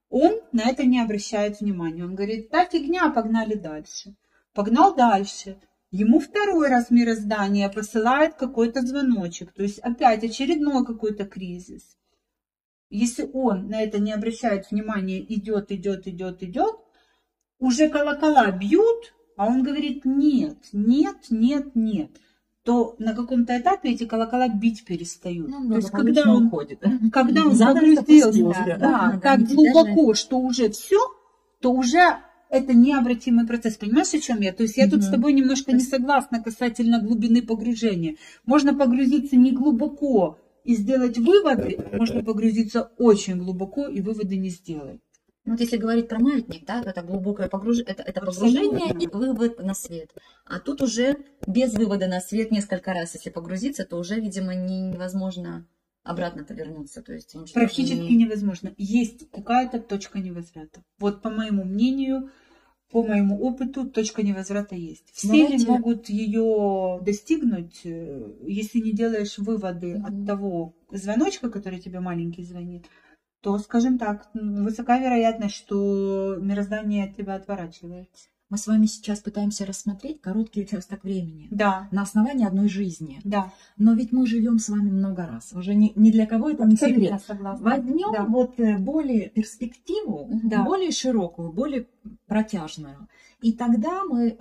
Он 0.09 0.39
на 0.51 0.69
это 0.69 0.85
не 0.85 1.01
обращает 1.01 1.59
внимания. 1.59 2.03
Он 2.03 2.15
говорит, 2.15 2.49
да 2.49 2.65
фигня, 2.65 3.09
погнали 3.09 3.55
дальше. 3.55 4.15
Погнал 4.53 4.95
дальше. 4.95 5.57
Ему 5.91 6.19
второй 6.19 6.67
раз 6.69 6.89
мироздание 6.91 7.69
посылает 7.69 8.35
какой-то 8.35 8.81
звоночек. 8.81 9.53
То 9.53 9.63
есть 9.63 9.79
опять 9.79 10.23
очередной 10.23 10.85
какой-то 10.85 11.25
кризис. 11.25 11.97
Если 12.89 13.29
он 13.33 13.67
на 13.67 13.81
это 13.81 13.99
не 13.99 14.13
обращает 14.13 14.69
внимания, 14.71 15.21
идет, 15.21 15.71
идет, 15.71 16.07
идет, 16.07 16.41
идет, 16.41 16.75
уже 17.59 17.89
колокола 17.89 18.51
бьют, 18.51 19.13
а 19.35 19.47
он 19.47 19.63
говорит 19.63 20.05
нет, 20.05 20.57
нет, 20.73 21.17
нет, 21.29 21.75
нет, 21.75 22.11
то 22.63 22.95
на 22.99 23.13
каком-то 23.13 23.57
этапе 23.57 23.91
эти 23.91 24.05
колокола 24.05 24.49
бить 24.49 24.85
перестают. 24.85 25.47
Ну, 25.49 25.69
то 25.69 25.75
есть 25.77 25.91
когда 25.91 26.23
он 26.31 26.47
уходит, 26.47 26.83
когда 27.11 27.45
он 27.45 27.57
погрузился 27.57 28.63
да, 28.65 28.77
да, 28.77 29.19
так 29.21 29.41
глубоко, 29.47 30.07
даже... 30.07 30.21
что 30.21 30.39
уже 30.39 30.69
все, 30.69 30.99
то 31.61 31.71
уже 31.71 32.17
это 32.49 32.73
необратимый 32.73 33.45
процесс. 33.45 33.77
Понимаешь, 33.77 34.13
о 34.13 34.19
чем 34.19 34.41
я? 34.41 34.53
То 34.53 34.63
есть 34.63 34.77
я 34.77 34.89
тут 34.89 35.03
с 35.03 35.09
тобой 35.09 35.33
немножко 35.33 35.71
не 35.71 35.81
согласна 35.81 36.41
касательно 36.41 37.01
глубины 37.01 37.41
погружения. 37.41 38.15
Можно 38.45 38.73
погрузиться 38.73 39.35
не 39.35 39.51
глубоко 39.51 40.37
и 40.63 40.75
сделать 40.75 41.17
выводы, 41.17 41.79
можно 41.93 42.23
погрузиться 42.23 42.91
очень 42.97 43.37
глубоко 43.37 43.87
и 43.87 44.01
выводы 44.01 44.35
не 44.35 44.49
сделать. 44.49 44.99
Ну, 45.47 45.53
вот 45.53 45.61
если 45.61 45.77
говорить 45.77 46.09
про 46.09 46.19
маятник, 46.19 46.65
да, 46.65 46.83
это 46.85 47.01
глубокое 47.01 47.47
погруж... 47.47 47.79
это, 47.79 48.03
это 48.03 48.19
погружение 48.19 48.93
и 48.99 49.07
вывод 49.07 49.59
на 49.59 49.73
свет. 49.73 50.13
А 50.45 50.59
тут 50.59 50.81
уже 50.81 51.15
без 51.47 51.73
вывода 51.73 52.07
на 52.07 52.19
свет 52.19 52.51
несколько 52.51 52.93
раз, 52.93 53.13
если 53.13 53.29
погрузиться, 53.29 53.85
то 53.85 53.97
уже, 53.97 54.19
видимо, 54.19 54.53
не, 54.53 54.81
невозможно 54.81 55.65
обратно 56.03 56.43
повернуться. 56.43 57.01
То 57.01 57.13
есть 57.13 57.33
Практически 57.53 57.95
не... 57.95 58.25
невозможно. 58.25 58.73
Есть 58.77 59.31
какая-то 59.31 59.79
точка 59.79 60.19
невозврата. 60.19 60.83
Вот 60.99 61.21
по 61.21 61.29
моему 61.29 61.63
мнению, 61.63 62.29
по 62.91 63.01
моему 63.01 63.39
опыту, 63.41 63.89
точка 63.89 64.23
невозврата 64.23 64.75
есть. 64.75 65.09
Все 65.13 65.27
Давайте... 65.27 65.57
ли 65.57 65.65
могут 65.65 66.09
ее 66.09 66.99
достигнуть, 67.03 67.85
э, 67.85 68.33
если 68.43 68.79
не 68.79 68.91
делаешь 68.91 69.37
выводы 69.37 69.93
mm-hmm. 69.93 70.05
от 70.05 70.27
того 70.27 70.75
звоночка, 70.91 71.49
который 71.49 71.79
тебе 71.79 72.01
маленький 72.01 72.43
звонит, 72.43 72.85
то, 73.41 73.57
скажем 73.59 73.97
так, 73.97 74.29
высока 74.33 74.99
вероятность, 74.99 75.55
что 75.55 76.37
мироздание 76.39 77.05
от 77.05 77.15
тебя 77.15 77.35
отворачивается. 77.35 78.27
Мы 78.49 78.57
с 78.57 78.65
вами 78.65 78.85
сейчас 78.85 79.19
пытаемся 79.19 79.65
рассмотреть 79.65 80.21
короткий 80.21 80.61
участок 80.61 81.03
времени. 81.03 81.49
Да. 81.51 81.89
На 81.91 82.03
основании 82.03 82.47
одной 82.47 82.69
жизни. 82.69 83.19
Да. 83.25 83.51
Но 83.75 83.93
ведь 83.93 84.13
мы 84.13 84.25
живем 84.25 84.57
с 84.57 84.69
вами 84.69 84.89
много 84.89 85.27
раз. 85.27 85.51
Уже 85.51 85.75
ни, 85.75 85.91
ни 85.97 86.11
для 86.11 86.25
кого 86.25 86.51
это 86.51 86.63
не 86.63 86.77
секрет. 86.77 87.21
Возьмем 87.27 88.13
да. 88.13 88.23
вот 88.23 88.57
э, 88.57 88.77
более 88.77 89.29
перспективу, 89.29 90.29
да. 90.43 90.63
более 90.63 90.91
широкую, 90.91 91.51
более 91.51 91.87
протяжную. 92.25 93.09
И 93.41 93.51
тогда 93.51 94.05
мы 94.05 94.37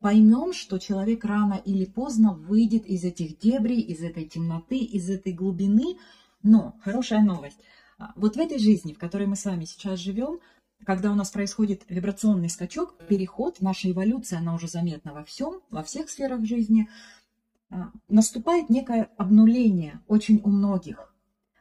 поймем, 0.00 0.52
что 0.52 0.78
человек 0.78 1.24
рано 1.24 1.60
или 1.64 1.84
поздно 1.84 2.34
выйдет 2.34 2.86
из 2.86 3.04
этих 3.04 3.38
дебрей, 3.38 3.80
из 3.80 4.02
этой 4.02 4.24
темноты, 4.24 4.78
из 4.78 5.08
этой 5.08 5.32
глубины. 5.32 5.96
Но 6.42 6.74
хорошая 6.82 7.22
новость– 7.22 7.60
вот 8.16 8.36
в 8.36 8.38
этой 8.38 8.58
жизни, 8.58 8.92
в 8.92 8.98
которой 8.98 9.26
мы 9.26 9.36
с 9.36 9.44
вами 9.44 9.64
сейчас 9.64 9.98
живем, 9.98 10.40
когда 10.84 11.10
у 11.10 11.14
нас 11.14 11.30
происходит 11.30 11.84
вибрационный 11.88 12.50
скачок, 12.50 12.96
переход, 13.08 13.60
наша 13.60 13.90
эволюция, 13.90 14.38
она 14.38 14.54
уже 14.54 14.68
заметна 14.68 15.14
во 15.14 15.24
всем, 15.24 15.60
во 15.70 15.82
всех 15.82 16.10
сферах 16.10 16.44
жизни, 16.44 16.88
а, 17.70 17.90
наступает 18.08 18.68
некое 18.70 19.10
обнуление 19.16 20.00
очень 20.06 20.40
у 20.44 20.50
многих. 20.50 21.14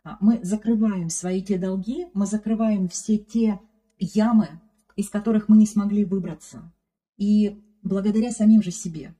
А, 0.03 0.17
мы 0.19 0.39
закрываем 0.43 1.09
свои 1.09 1.41
те 1.41 1.57
долги, 1.57 2.07
мы 2.13 2.25
закрываем 2.25 2.89
все 2.89 3.17
те 3.17 3.59
ямы, 3.97 4.59
из 4.95 5.09
которых 5.09 5.47
мы 5.47 5.57
не 5.57 5.65
смогли 5.65 6.03
выбраться. 6.03 6.71
И 7.17 7.63
благодаря 7.81 8.31
самим 8.31 8.61
же 8.61 8.71
себе. 8.71 9.15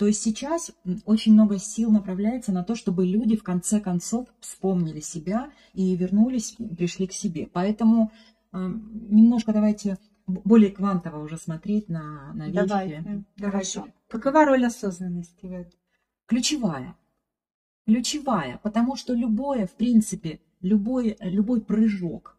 То 0.00 0.06
есть 0.06 0.22
сейчас 0.22 0.72
очень 1.04 1.34
много 1.34 1.58
сил 1.58 1.90
направляется 1.90 2.52
на 2.52 2.64
то, 2.64 2.74
чтобы 2.74 3.04
люди 3.04 3.36
в 3.36 3.42
конце 3.42 3.80
концов 3.80 4.28
вспомнили 4.40 5.00
себя 5.00 5.50
и 5.74 5.94
вернулись, 5.94 6.56
пришли 6.78 7.06
к 7.06 7.12
себе. 7.12 7.46
Поэтому 7.52 8.10
э, 8.50 8.56
немножко 8.56 9.52
давайте 9.52 9.98
более 10.26 10.70
квантово 10.70 11.22
уже 11.22 11.36
смотреть 11.36 11.90
на, 11.90 12.32
на 12.32 12.46
вещи. 12.46 12.66
Давайте. 12.66 13.24
Хорошо. 13.38 13.88
Какова 14.08 14.46
роль 14.46 14.64
осознанности 14.64 15.44
в 15.44 15.52
этом? 15.52 15.78
Ключевая. 16.24 16.96
Ключевая, 17.84 18.58
потому 18.62 18.96
что 18.96 19.12
любое, 19.12 19.66
в 19.66 19.72
принципе, 19.72 20.40
любой, 20.62 21.18
любой 21.20 21.60
прыжок 21.60 22.38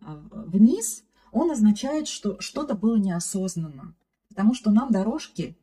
а, 0.00 0.14
вниз, 0.30 1.02
он 1.32 1.50
означает, 1.50 2.06
что 2.06 2.40
что-то 2.40 2.76
было 2.76 2.94
неосознанно. 2.94 3.96
Потому 4.28 4.54
что 4.54 4.70
нам 4.70 4.92
дорожки 4.92 5.56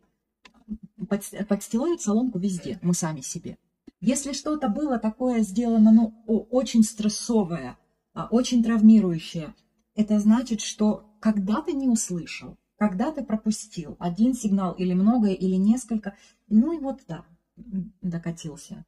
подстилают 1.07 2.01
соломку 2.01 2.39
везде, 2.39 2.79
мы 2.81 2.93
сами 2.93 3.21
себе. 3.21 3.57
Если 3.99 4.33
что-то 4.33 4.69
было 4.69 4.99
такое 4.99 5.41
сделано, 5.41 5.91
ну, 5.91 6.23
очень 6.27 6.83
стрессовое, 6.83 7.77
а, 8.13 8.27
очень 8.29 8.63
травмирующее, 8.63 9.55
это 9.95 10.19
значит, 10.19 10.61
что 10.61 11.15
когда 11.19 11.61
ты 11.61 11.73
не 11.73 11.87
услышал, 11.87 12.57
когда 12.77 13.11
ты 13.11 13.23
пропустил 13.23 13.95
один 13.99 14.35
сигнал 14.35 14.73
или 14.73 14.93
многое, 14.93 15.33
или 15.33 15.55
несколько, 15.55 16.15
ну 16.47 16.73
и 16.73 16.79
вот 16.79 17.01
да, 17.07 17.25
докатился. 17.55 18.85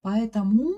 Поэтому, 0.00 0.74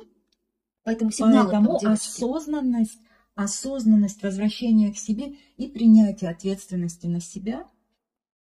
поэтому, 0.83 1.11
поэтому 1.19 1.77
осознанность, 1.85 3.01
осознанность 3.35 4.23
возвращения 4.23 4.93
к 4.93 4.97
себе 4.97 5.37
и 5.59 5.69
принятие 5.69 6.31
ответственности 6.31 7.07
на 7.07 7.21
себя 7.21 7.69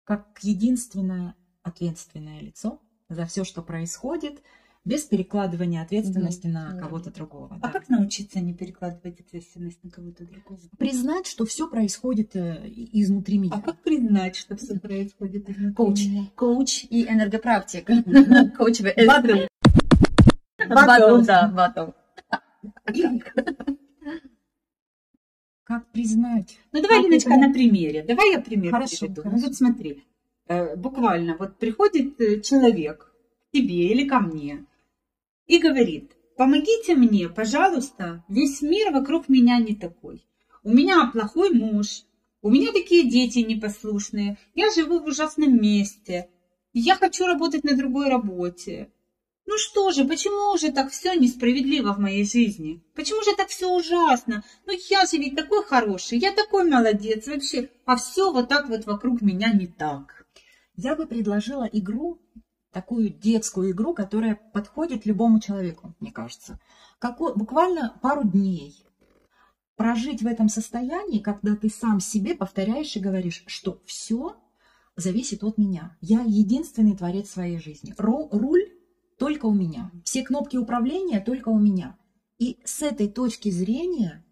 как 0.03 0.39
единственное 0.41 1.35
ответственное 1.63 2.39
лицо 2.41 2.79
за 3.09 3.25
все, 3.25 3.43
что 3.43 3.61
происходит, 3.61 4.41
без 4.83 5.03
перекладывания 5.03 5.83
ответственности 5.83 6.47
Мгм. 6.47 6.53
на 6.53 6.79
кого-то 6.79 7.11
другого. 7.11 7.55
А 7.55 7.59
да. 7.59 7.69
как 7.71 7.87
научиться 7.89 8.39
не 8.39 8.53
перекладывать 8.53 9.19
ответственность 9.19 9.83
на 9.83 9.91
кого-то 9.91 10.25
другого? 10.25 10.59
Признать, 10.79 11.27
что 11.27 11.45
все 11.45 11.69
происходит 11.69 12.35
э, 12.35 12.63
изнутри 12.65 13.37
меня. 13.37 13.53
А 13.55 13.61
как 13.61 13.79
признать, 13.83 14.35
что 14.35 14.55
все 14.55 14.79
происходит 14.79 15.47
изнутри 15.49 15.73
Коуч. 15.75 16.05
меня? 16.07 16.25
Коуч 16.35 16.85
и 16.89 17.05
энергопрактик. 17.07 17.85
Коуч 18.57 18.79
в 18.79 19.05
Батл. 19.05 19.45
Батл, 20.67 21.21
да, 21.25 21.47
батл. 21.47 21.91
Как 25.63 25.89
признать? 25.91 26.57
Ну 26.71 26.81
давай, 26.81 26.97
Как 27.01 27.05
Леночка, 27.09 27.33
это? 27.33 27.47
на 27.47 27.53
примере. 27.53 28.03
Давай 28.03 28.31
я 28.33 28.41
пример 28.41 28.71
Хорошо, 28.71 28.97
приведу. 29.05 29.21
Ну 29.25 29.37
вот 29.37 29.55
смотри, 29.55 30.03
буквально 30.75 31.35
вот 31.37 31.57
приходит 31.57 32.19
э, 32.19 32.41
человек 32.41 33.11
к 33.49 33.51
тебе 33.53 33.89
или 33.91 34.07
ко 34.07 34.19
мне 34.19 34.65
и 35.47 35.59
говорит, 35.59 36.11
помогите 36.37 36.95
мне, 36.95 37.29
пожалуйста, 37.29 38.23
весь 38.29 38.61
мир 38.61 38.91
вокруг 38.91 39.29
меня 39.29 39.59
не 39.59 39.75
такой. 39.75 40.25
У 40.63 40.69
меня 40.69 41.09
плохой 41.11 41.51
муж, 41.51 42.03
у 42.41 42.49
меня 42.49 42.71
такие 42.71 43.09
дети 43.09 43.39
непослушные, 43.39 44.37
я 44.55 44.71
живу 44.71 44.99
в 44.99 45.05
ужасном 45.05 45.61
месте, 45.61 46.29
я 46.73 46.95
хочу 46.95 47.25
работать 47.25 47.63
на 47.63 47.75
другой 47.75 48.09
работе. 48.09 48.91
Ну 49.45 49.57
что 49.57 49.91
же, 49.91 50.05
почему 50.05 50.57
же 50.57 50.71
так 50.71 50.91
все 50.91 51.13
несправедливо 51.15 51.93
в 51.93 51.99
моей 51.99 52.23
жизни? 52.23 52.81
Почему 52.95 53.21
же 53.23 53.35
так 53.35 53.49
все 53.49 53.67
ужасно? 53.67 54.43
Ну 54.65 54.73
я 54.89 55.05
же 55.05 55.17
ведь 55.17 55.35
такой 55.35 55.63
хороший, 55.65 56.19
я 56.19 56.31
такой 56.31 56.63
молодец 56.69 57.27
вообще, 57.27 57.69
а 57.85 57.97
все 57.97 58.31
вот 58.31 58.47
так 58.47 58.69
вот 58.69 58.85
вокруг 58.85 59.21
меня 59.21 59.51
не 59.51 59.67
так. 59.67 60.20
Я 60.83 60.95
бы 60.95 61.05
предложила 61.05 61.65
игру, 61.65 62.19
такую 62.71 63.11
детскую 63.11 63.69
игру, 63.69 63.93
которая 63.93 64.33
подходит 64.51 65.05
любому 65.05 65.39
человеку, 65.39 65.93
мне 65.99 66.11
кажется. 66.11 66.59
Како- 66.97 67.35
буквально 67.35 67.99
пару 68.01 68.23
дней 68.23 68.83
прожить 69.75 70.23
в 70.23 70.25
этом 70.25 70.49
состоянии, 70.49 71.19
когда 71.19 71.55
ты 71.55 71.69
сам 71.69 71.99
себе 71.99 72.33
повторяешь 72.33 72.95
и 72.95 72.99
говоришь, 72.99 73.43
что 73.45 73.79
все 73.85 74.41
зависит 74.95 75.43
от 75.43 75.59
меня. 75.59 75.97
Я 76.01 76.21
единственный 76.21 76.97
творец 76.97 77.29
своей 77.29 77.59
жизни. 77.59 77.93
Ру- 77.99 78.29
руль 78.31 78.67
только 79.19 79.45
у 79.45 79.53
меня. 79.53 79.91
Все 80.03 80.23
кнопки 80.23 80.57
управления 80.57 81.19
только 81.19 81.49
у 81.49 81.59
меня. 81.59 81.95
И 82.39 82.59
с 82.65 82.81
этой 82.81 83.07
точки 83.07 83.51
зрения 83.51 84.25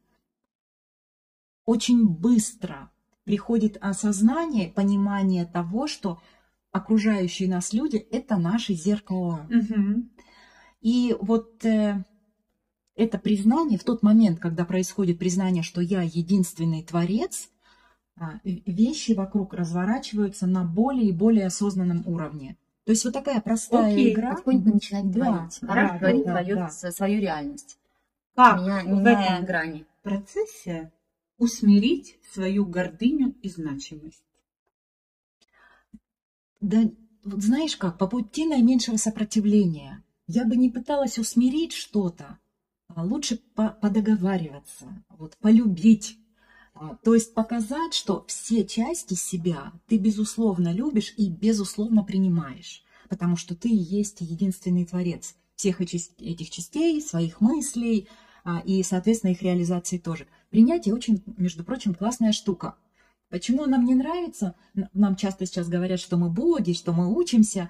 очень 1.66 2.08
быстро 2.08 2.92
приходит 3.24 3.78
осознание, 3.82 4.70
понимание 4.70 5.46
того, 5.46 5.86
что 5.86 6.20
окружающие 6.72 7.50
нас 7.50 7.74
люди– 7.74 7.98
это 8.12 8.38
наше 8.38 8.74
зеркало. 8.74 9.48
Мгм. 9.50 10.12
И 10.82 11.16
вот 11.20 11.66
э, 11.66 12.04
это 12.96 13.18
признание, 13.18 13.78
в 13.80 13.84
тот 13.84 14.04
момент, 14.04 14.40
когда 14.40 14.66
происходит 14.66 15.20
признание, 15.20 15.64
что 15.64 15.82
я 15.82 16.02
единственный 16.04 16.84
творец, 16.84 17.50
а, 18.18 18.40
вещи 18.44 19.14
вокруг 19.14 19.54
разворачиваются 19.54 20.46
на 20.48 20.64
более 20.64 21.10
и 21.10 21.14
более 21.14 21.48
осознанном 21.48 22.04
уровне. 22.06 22.58
То 22.86 22.92
есть 22.92 23.06
вот 23.06 23.14
такая 23.14 23.40
простая 23.40 23.94
Окей, 23.94 24.14
игра. 24.14 24.32
Потихоньку 24.34 24.70
начинать 24.74 25.12
Да, 25.12 25.20
творить. 25.22 25.60
да, 25.62 25.68
Да, 25.68 25.76
да, 25.76 25.98
творить 26.00 26.26
да, 26.26 26.34
свою, 26.44 26.56
да. 26.56 26.70
свою 26.92 27.22
реальность. 27.22 27.78
Как 28.36 28.62
Меня- 28.62 28.84
в 28.84 29.06
этом 29.06 29.46
грани. 29.46 29.86
процессе 30.02 30.92
усмирить 31.38 32.18
свою 32.34 32.66
гордыню 32.66 33.36
и 33.42 33.50
значимость? 33.50 34.24
Да, 36.62 36.84
вот 37.24 37.42
знаешь 37.42 37.78
как, 37.78 37.98
по 37.98 38.08
пути 38.08 38.46
наименьшего 38.46 38.98
сопротивления. 38.98 40.04
Я 40.28 40.46
бы 40.46 40.56
не 40.56 40.70
пыталась 40.70 41.18
усмирить 41.18 41.74
что-то, 41.74 42.38
а 42.88 43.04
лучше 43.04 43.40
по- 43.56 43.70
подоговариваться, 43.70 45.04
вот, 45.10 45.38
полюбить. 45.38 46.18
А, 46.74 46.96
То 47.04 47.14
есть 47.14 47.34
показать, 47.34 47.94
что 47.94 48.26
все 48.28 48.66
части 48.66 49.14
себя 49.16 49.74
ты 49.88 49.98
безусловно 49.98 50.72
любишь 50.72 51.14
и 51.18 51.30
безусловно 51.30 52.04
принимаешь, 52.04 52.84
потому 53.10 53.36
что 53.38 53.56
ты 53.56 53.70
и 53.70 53.76
есть 53.76 54.22
единственный 54.22 54.86
творец 54.86 55.36
всех 55.56 55.82
эти- 55.82 56.12
этих 56.20 56.50
частей, 56.50 57.02
своих 57.02 57.42
мыслей 57.42 58.08
а, 58.46 58.60
и, 58.60 58.84
соответственно, 58.84 59.32
их 59.32 59.42
реализации 59.42 59.98
тоже. 59.98 60.28
Принятие 60.50 60.94
очень, 60.94 61.22
между 61.38 61.64
прочим, 61.64 61.94
классная 61.94 62.32
штука. 62.32 62.76
Почему 63.30 63.66
нам 63.68 63.86
не 63.86 63.94
нравится? 63.96 64.56
Нам 64.94 65.16
часто 65.16 65.46
сейчас 65.46 65.68
говорят, 65.70 66.00
что 66.00 66.18
мы 66.18 66.30
боги, 66.30 66.74
что 66.74 66.94
мы 66.94 67.14
учимся. 67.16 67.70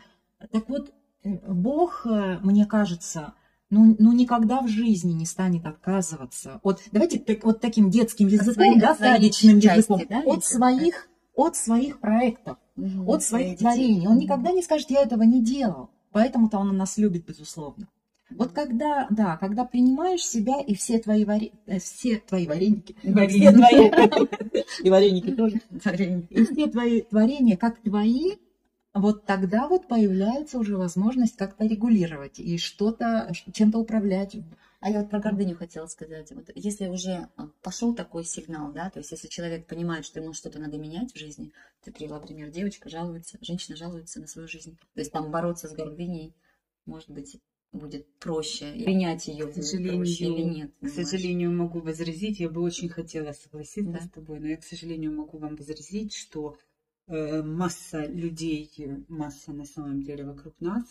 Так 0.52 0.70
вот, 0.70 0.94
э, 1.24 1.38
Бог, 1.52 2.06
э, 2.06 2.40
мне 2.42 2.66
кажется, 2.66 3.34
ну, 3.70 3.96
ну 4.00 4.14
никогда 4.14 4.62
в 4.62 4.68
жизни 4.70 5.12
не 5.12 5.26
станет 5.26 5.66
отказываться 5.66 6.60
от, 6.64 6.82
давайте 6.94 7.20
так- 7.20 7.44
вот 7.44 7.60
таким 7.60 7.90
детским 7.90 8.28
языком, 8.28 8.80
да, 8.80 8.92
от 8.92 8.98
своих 8.98 9.14
садичным 9.16 9.60
части, 9.62 9.78
языком, 9.92 10.02
да, 10.10 10.22
от 10.26 10.46
своих, 10.46 11.10
от 11.36 11.56
своих 11.58 12.00
проектов, 12.00 12.58
Мгм. 12.78 13.10
от 13.10 13.24
своих 13.24 13.60
творений. 13.60 14.08
Он 14.08 14.14
Мгм. 14.14 14.24
никогда 14.24 14.52
не 14.54 14.62
скажет, 14.64 14.90
я 14.90 15.02
этого 15.04 15.24
не 15.24 15.44
делал. 15.44 15.90
Поэтому-то 16.12 16.58
он 16.58 16.76
нас 16.76 16.98
любит, 16.98 17.26
безусловно. 17.26 17.88
Вот 18.32 18.52
когда, 18.52 19.08
да, 19.10 19.38
когда 19.38 19.66
принимаешь 19.66 20.24
себя 20.24 20.62
и 20.62 20.76
все 20.76 21.00
твои, 21.00 21.26
варе- 21.26 21.52
э, 21.66 21.80
все 21.80 22.18
твои 22.18 22.48
вареники, 22.48 22.96
Вареники. 23.04 23.40
все 23.40 23.52
твои, 23.52 24.64
и 24.84 24.90
вареники 24.90 25.32
тоже, 25.32 25.62
и 26.30 26.46
все 26.46 26.68
твои 26.68 27.02
творения 27.02 27.58
как 27.58 27.82
твои, 27.82 28.36
вот 28.94 29.26
тогда 29.26 29.68
вот 29.68 29.88
появляется 29.88 30.58
уже 30.58 30.76
возможность 30.76 31.38
как-то 31.38 31.66
регулировать 31.66 32.40
и 32.40 32.58
что-то, 32.58 33.32
чем-то 33.54 33.78
управлять. 33.78 34.36
А 34.82 34.90
я 34.90 35.02
вот 35.02 35.10
про 35.10 35.20
гордыню 35.20 35.56
хотела 35.56 35.88
сказать. 35.88 36.32
Вот 36.32 36.50
если 36.56 36.88
уже 36.88 37.28
а, 37.36 37.50
пошел 37.62 37.94
такой 37.94 38.24
сигнал, 38.24 38.72
да, 38.72 38.90
то 38.90 39.00
есть 39.00 39.12
если 39.12 39.28
человек 39.28 39.68
понимает, 39.68 40.06
что 40.06 40.20
ему 40.20 40.34
что-то 40.34 40.60
надо 40.60 40.78
менять 40.78 41.14
в 41.14 41.18
жизни, 41.18 41.52
ты 41.84 41.92
привела 41.92 42.20
пример, 42.20 42.50
девочка 42.50 42.90
жалуется, 42.90 43.38
женщина 43.42 43.76
жалуется 43.76 44.22
на 44.22 44.28
свою 44.28 44.48
жизнь. 44.48 44.78
То 44.94 45.02
есть 45.02 45.12
там 45.12 45.32
бороться 45.32 45.68
с 45.68 45.74
гордыней, 45.74 46.34
может 46.86 47.10
быть, 47.10 47.40
будет 47.72 48.08
проще. 48.20 48.72
Принять 48.74 49.28
ее 49.28 49.48
К 49.48 49.54
проще 49.54 49.62
или 49.62 49.64
сожалению, 49.64 50.54
нет. 50.56 50.72
к 50.82 50.90
сожалению, 50.90 51.52
могу 51.52 51.80
возразить, 51.80 52.40
я 52.40 52.50
бы 52.50 52.62
очень 52.62 52.90
хотела 52.90 53.32
согласиться 53.32 53.92
Да. 53.92 54.00
с 54.00 54.10
тобой, 54.10 54.40
но 54.40 54.48
я, 54.48 54.58
к 54.58 54.64
сожалению, 54.64 55.14
могу 55.14 55.38
вам 55.38 55.56
возразить, 55.56 56.14
что 56.14 56.58
э, 57.08 57.42
масса 57.44 58.06
людей, 58.06 58.72
масса 59.08 59.54
на 59.54 59.66
самом 59.66 60.02
деле 60.04 60.26
вокруг 60.26 60.60
нас, 60.60 60.84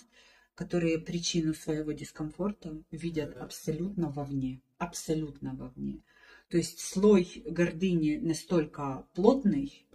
которые 0.54 0.98
причину 0.98 1.54
своего 1.54 1.92
дискомфорта 1.92 2.82
видят 2.90 3.36
абсолютно 3.36 4.10
вовне, 4.10 4.60
абсолютно 4.78 5.54
вовне. 5.54 6.02
То 6.48 6.56
есть 6.56 6.80
слой 6.80 7.42
гордыни 7.46 8.16
настолько 8.16 9.06
плотный, 9.14 9.86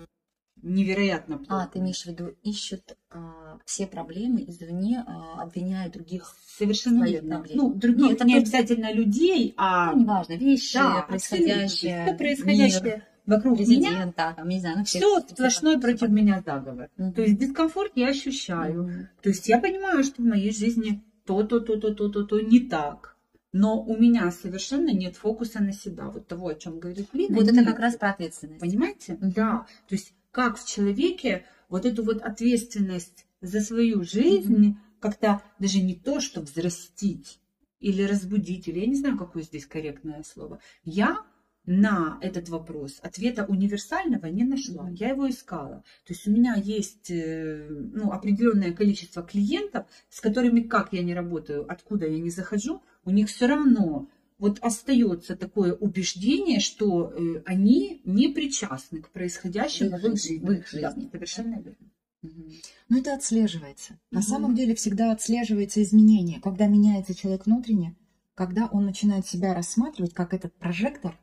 невероятно 0.63 1.37
плотный. 1.37 1.57
А, 1.63 1.67
ты 1.67 1.79
имеешь 1.79 2.01
в 2.03 2.07
виду, 2.07 2.35
ищут 2.43 2.97
а, 3.11 3.59
все 3.65 3.85
проблемы 3.85 4.43
извне, 4.47 5.03
а, 5.05 5.41
обвиняя 5.43 5.89
других. 5.91 6.35
Совершенно 6.57 6.99
свои 6.99 7.13
верно. 7.13 7.43
Ну, 7.53 7.73
друг- 7.73 7.95
Ну, 7.97 8.07
не, 8.07 8.13
это 8.13 8.25
не 8.25 8.33
тот- 8.35 8.43
обязательно 8.43 8.91
людей, 8.93 9.53
а 9.57 9.91
Ну, 9.91 10.01
неважно, 10.01 10.33
вещи, 10.33 10.77
да, 10.77 11.01
происходящее, 11.07 12.05
все 12.05 12.15
происходящее 12.15 12.83
мир, 12.83 13.03
вокруг 13.25 13.59
меня, 13.59 14.11
там, 14.15 14.47
не 14.47 14.59
знаю, 14.59 14.77
ну, 14.79 14.83
все 14.85 14.99
всех- 14.99 15.29
сплошной 15.29 15.79
против 15.79 16.09
меня 16.09 16.41
заговор. 16.45 16.89
Мгм. 16.97 17.13
То 17.13 17.21
есть 17.21 17.37
дискомфорт 17.37 17.91
я 17.95 18.07
ощущаю. 18.09 18.83
Мгм. 18.83 19.07
То 19.21 19.29
есть 19.29 19.47
я 19.49 19.59
понимаю, 19.59 20.03
что 20.03 20.21
в 20.21 20.25
моей 20.25 20.51
жизни 20.53 21.03
то-то, 21.25 21.59
то-то, 21.59 21.93
то-то, 21.93 22.23
то 22.23 22.39
не 22.39 22.59
так. 22.59 23.15
Но 23.55 23.79
у 23.83 23.95
меня 23.95 24.31
совершенно 24.31 24.91
нет 24.91 25.15
фокуса 25.15 25.61
на 25.61 25.73
себя. 25.73 26.05
Вот 26.09 26.27
того, 26.27 26.47
о 26.47 26.55
чем 26.55 26.79
говорит 26.79 27.07
Лина. 27.13 27.35
Вот 27.35 27.47
это 27.47 27.63
как 27.63 27.77
раз 27.79 27.95
про 27.95 28.09
ответственность. 28.09 28.59
Понимаете? 28.59 29.17
Да. 29.21 29.67
То 29.87 29.93
есть 29.95 30.13
как 30.33 30.57
в 30.57 30.67
человеке 30.67 31.45
вот 31.69 31.85
эту 31.85 32.03
вот 32.03 32.21
ответственность 32.21 33.25
за 33.39 33.61
свою 33.61 34.03
жизнь 34.03 34.77
как-то 34.99 35.41
даже 35.59 35.79
не 35.79 35.95
то, 35.95 36.19
что 36.19 36.41
взрастить 36.41 37.39
или 37.79 38.01
разбудить, 38.03 38.67
или 38.67 38.79
я 38.79 38.87
не 38.87 38.95
знаю, 38.95 39.17
какое 39.17 39.43
здесь 39.43 39.65
корректное 39.65 40.23
слово. 40.23 40.59
Я 40.83 41.23
на 41.65 42.17
этот 42.21 42.49
вопрос 42.49 42.99
ответа 43.01 43.45
универсального 43.45 44.25
не 44.25 44.43
нашла. 44.43 44.83
Мгм. 44.83 44.93
Я 44.95 45.09
его 45.09 45.29
искала. 45.29 45.83
То 46.05 46.13
есть 46.13 46.27
у 46.27 46.31
меня 46.31 46.55
есть 46.55 47.11
э, 47.11 47.67
ну, 47.69 48.11
определенное 48.11 48.73
количество 48.73 49.21
клиентов, 49.21 49.85
с 50.09 50.19
которыми 50.19 50.61
как 50.61 50.93
я 50.93 51.03
не 51.03 51.13
работаю, 51.13 51.71
откуда 51.71 52.07
я 52.07 52.19
не 52.19 52.31
захожу, 52.31 52.81
у 53.05 53.11
них 53.11 53.29
все 53.29 53.45
равно 53.45 54.09
вот 54.43 54.59
остается 54.61 55.35
такое 55.35 55.73
убеждение, 55.73 56.59
что 56.59 57.11
э, 57.11 57.41
они 57.45 58.01
не 58.05 58.27
причастны 58.27 59.01
к 59.01 59.09
происходящему 59.09 59.97
В 59.97 60.05
их 60.05 60.13
их 60.13 60.17
жи- 60.19 60.27
жизни. 60.29 60.45
в 60.45 60.51
их 60.51 60.63
Да, 60.73 60.91
жизни. 60.91 61.09
совершенно 61.11 61.55
верно. 61.65 61.87
Но 62.89 62.97
это 62.97 63.13
отслеживается. 63.15 63.99
На 64.11 64.19
Мгм. 64.19 64.27
самом 64.31 64.55
деле 64.55 64.75
всегда 64.75 65.11
отслеживается 65.11 65.81
изменение, 65.81 66.39
когда 66.41 66.67
меняется 66.67 67.13
человек 67.15 67.45
внутренне, 67.45 67.95
когда 68.35 68.67
он 68.67 68.85
начинает 68.85 69.25
себя 69.27 69.53
рассматривать 69.53 70.13
как 70.13 70.33
этот 70.33 70.53
прожектор, 70.63 71.17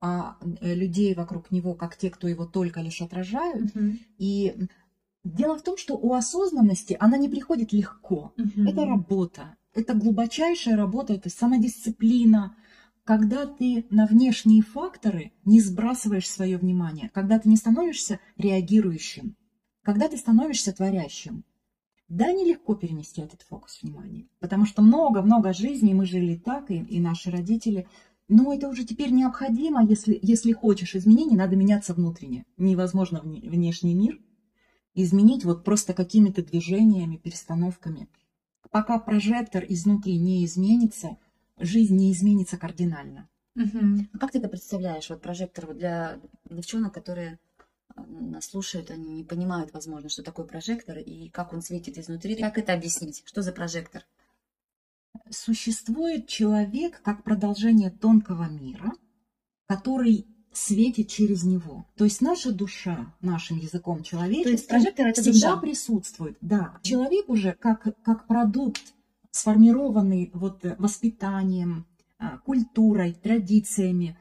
а 0.00 0.36
э, 0.60 0.74
людей 0.74 1.14
вокруг 1.14 1.50
него 1.52 1.74
как 1.74 1.96
те, 1.96 2.10
кто 2.10 2.26
его 2.28 2.44
только 2.44 2.80
лишь 2.80 3.00
отражают. 3.02 3.72
И 4.18 4.54
дело 5.24 5.56
в 5.58 5.62
том, 5.62 5.76
что 5.76 5.94
у 5.96 6.12
осознанности 6.14 6.96
она 6.98 7.16
не 7.18 7.28
приходит 7.28 7.72
легко. 7.72 8.32
Мгм. 8.36 8.66
Это 8.68 8.84
работа. 8.84 9.56
Это 9.74 9.94
глубочайшая 9.94 10.76
работа, 10.76 11.14
это 11.14 11.30
самодисциплина, 11.30 12.54
когда 13.04 13.46
ты 13.46 13.86
на 13.90 14.06
внешние 14.06 14.62
факторы 14.62 15.32
не 15.44 15.60
сбрасываешь 15.60 16.28
свое 16.28 16.56
внимание, 16.58 17.10
когда 17.12 17.38
ты 17.38 17.48
не 17.48 17.56
становишься 17.56 18.20
реагирующим, 18.36 19.36
когда 19.82 20.08
ты 20.08 20.16
становишься 20.16 20.72
творящим. 20.72 21.44
Да, 22.08 22.30
нелегко 22.30 22.74
перенести 22.74 23.22
этот 23.22 23.42
фокус 23.42 23.80
внимания, 23.82 24.28
потому 24.38 24.66
что 24.66 24.82
много-много 24.82 25.54
жизней 25.54 25.94
мы 25.94 26.04
жили 26.04 26.36
так, 26.36 26.70
и, 26.70 26.76
и 26.76 27.00
наши 27.00 27.30
родители. 27.30 27.88
Но 28.28 28.52
это 28.52 28.68
уже 28.68 28.84
теперь 28.84 29.10
необходимо, 29.10 29.84
если, 29.84 30.18
если 30.20 30.52
хочешь 30.52 30.94
изменений, 30.94 31.36
надо 31.36 31.56
меняться 31.56 31.94
внутренне. 31.94 32.44
Невозможно 32.58 33.20
внешний 33.22 33.94
мир 33.94 34.20
изменить 34.94 35.44
вот 35.44 35.64
просто 35.64 35.94
какими-то 35.94 36.42
движениями, 36.42 37.16
перестановками. 37.16 38.08
Пока 38.72 38.98
прожектор 38.98 39.64
изнутри 39.68 40.18
не 40.18 40.46
изменится, 40.46 41.18
жизнь 41.58 41.94
не 41.94 42.10
изменится 42.10 42.56
кардинально. 42.56 43.28
Угу. 43.54 44.06
А 44.14 44.18
как 44.18 44.32
ты 44.32 44.38
это 44.38 44.48
представляешь, 44.48 45.10
вот 45.10 45.20
прожектор 45.20 45.66
вот 45.66 45.76
для 45.76 46.18
девчонок, 46.48 46.94
которые 46.94 47.38
э, 47.94 48.00
нас 48.02 48.46
слушают, 48.46 48.90
они 48.90 49.12
не 49.12 49.24
понимают, 49.24 49.74
возможно, 49.74 50.08
что 50.08 50.22
такое 50.22 50.46
прожектор 50.46 50.96
и 50.96 51.28
как 51.28 51.52
он 51.52 51.60
светит 51.60 51.98
изнутри. 51.98 52.34
Как 52.36 52.56
это 52.56 52.72
объяснить? 52.72 53.22
Что 53.26 53.42
за 53.42 53.52
прожектор? 53.52 54.06
Существует 55.28 56.26
человек 56.26 57.02
как 57.02 57.24
продолжение 57.24 57.90
тонкого 57.90 58.48
мира, 58.48 58.92
который 59.66 60.26
светит 60.52 61.08
через 61.08 61.44
него. 61.44 61.86
То 61.96 62.04
есть 62.04 62.20
наша 62.20 62.52
душа, 62.52 63.14
нашим 63.20 63.58
языком 63.58 64.02
человеческим, 64.02 64.80
всегда 64.80 65.32
душа. 65.32 65.56
присутствует. 65.56 66.36
Да. 66.40 66.78
Человек 66.82 67.28
уже 67.28 67.52
как, 67.52 67.88
как 68.02 68.26
продукт 68.26 68.94
сформированный 69.30 70.30
вот 70.34 70.64
э, 70.64 70.76
воспитанием, 70.78 71.86
а, 72.18 72.38
культурой, 72.38 73.14
традициями, 73.14 74.16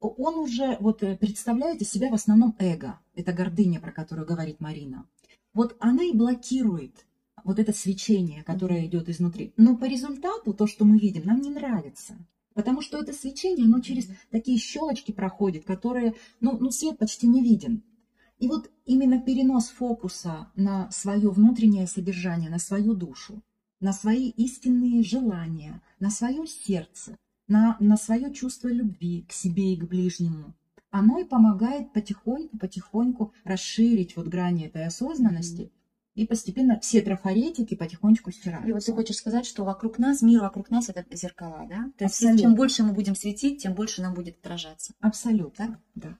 он 0.00 0.34
уже 0.38 0.76
вот 0.80 1.02
э, 1.02 1.16
представляет 1.16 1.80
из 1.80 1.90
себя 1.90 2.10
в 2.10 2.14
основном 2.14 2.54
эго. 2.58 2.98
Это 3.14 3.32
гордыня, 3.32 3.80
про 3.80 3.92
которую 3.92 4.26
говорит 4.26 4.60
Марина. 4.60 5.06
Вот 5.54 5.76
она 5.78 6.04
и 6.04 6.12
блокирует 6.12 7.06
вот 7.44 7.58
это 7.58 7.72
свечение, 7.72 8.42
которое 8.42 8.86
идет 8.86 9.08
изнутри. 9.08 9.52
Но 9.56 9.76
по 9.76 9.84
результату 9.84 10.52
то, 10.52 10.66
что 10.66 10.84
мы 10.84 10.98
видим, 10.98 11.24
нам 11.24 11.40
не 11.40 11.50
нравится. 11.50 12.14
Потому 12.60 12.82
что 12.82 12.98
это 12.98 13.14
свечение, 13.14 13.64
оно 13.64 13.80
через 13.80 14.06
такие 14.30 14.58
щелочки 14.58 15.12
проходит, 15.12 15.64
которые, 15.64 16.14
ну, 16.40 16.58
ну 16.60 16.70
свет 16.70 16.98
почти 16.98 17.26
не 17.26 17.42
виден. 17.42 17.82
И 18.38 18.48
вот 18.48 18.70
именно 18.84 19.18
перенос 19.18 19.70
фокуса 19.70 20.50
на 20.56 20.90
свое 20.90 21.30
внутреннее 21.30 21.86
содержание, 21.86 22.50
на 22.50 22.58
свою 22.58 22.92
душу, 22.92 23.42
на 23.80 23.94
свои 23.94 24.28
истинные 24.28 25.02
желания, 25.02 25.80
на 26.00 26.10
свое 26.10 26.46
сердце, 26.46 27.16
на, 27.48 27.78
на 27.80 27.96
свое 27.96 28.30
чувство 28.30 28.68
любви 28.68 29.24
к 29.26 29.32
себе 29.32 29.72
и 29.72 29.76
к 29.78 29.84
ближнему. 29.84 30.52
Оно 30.90 31.18
и 31.18 31.24
помогает 31.24 31.94
потихоньку-потихоньку 31.94 33.32
расширить 33.42 34.16
вот 34.16 34.26
грани 34.26 34.66
этой 34.66 34.84
осознанности. 34.84 35.72
И 36.14 36.26
постепенно 36.26 36.78
все 36.80 37.02
трафаретики 37.02 37.74
потихонечку 37.74 38.30
стираются. 38.30 38.68
И 38.68 38.72
вот 38.72 38.84
ты 38.84 38.92
хочешь 38.92 39.16
сказать, 39.16 39.46
что 39.46 39.64
вокруг 39.64 39.98
нас, 39.98 40.22
мир 40.22 40.40
вокруг 40.40 40.70
нас 40.70 40.88
это 40.88 41.04
зеркала, 41.14 41.66
да? 41.68 41.90
То 41.96 42.04
есть 42.04 42.20
чем 42.40 42.54
больше 42.54 42.82
мы 42.82 42.92
будем 42.92 43.14
светить, 43.14 43.62
тем 43.62 43.74
больше 43.74 44.02
нам 44.02 44.14
будет 44.14 44.38
отражаться. 44.38 44.92
Абсолютно, 45.00 45.66
так? 45.66 45.78
да. 45.94 46.18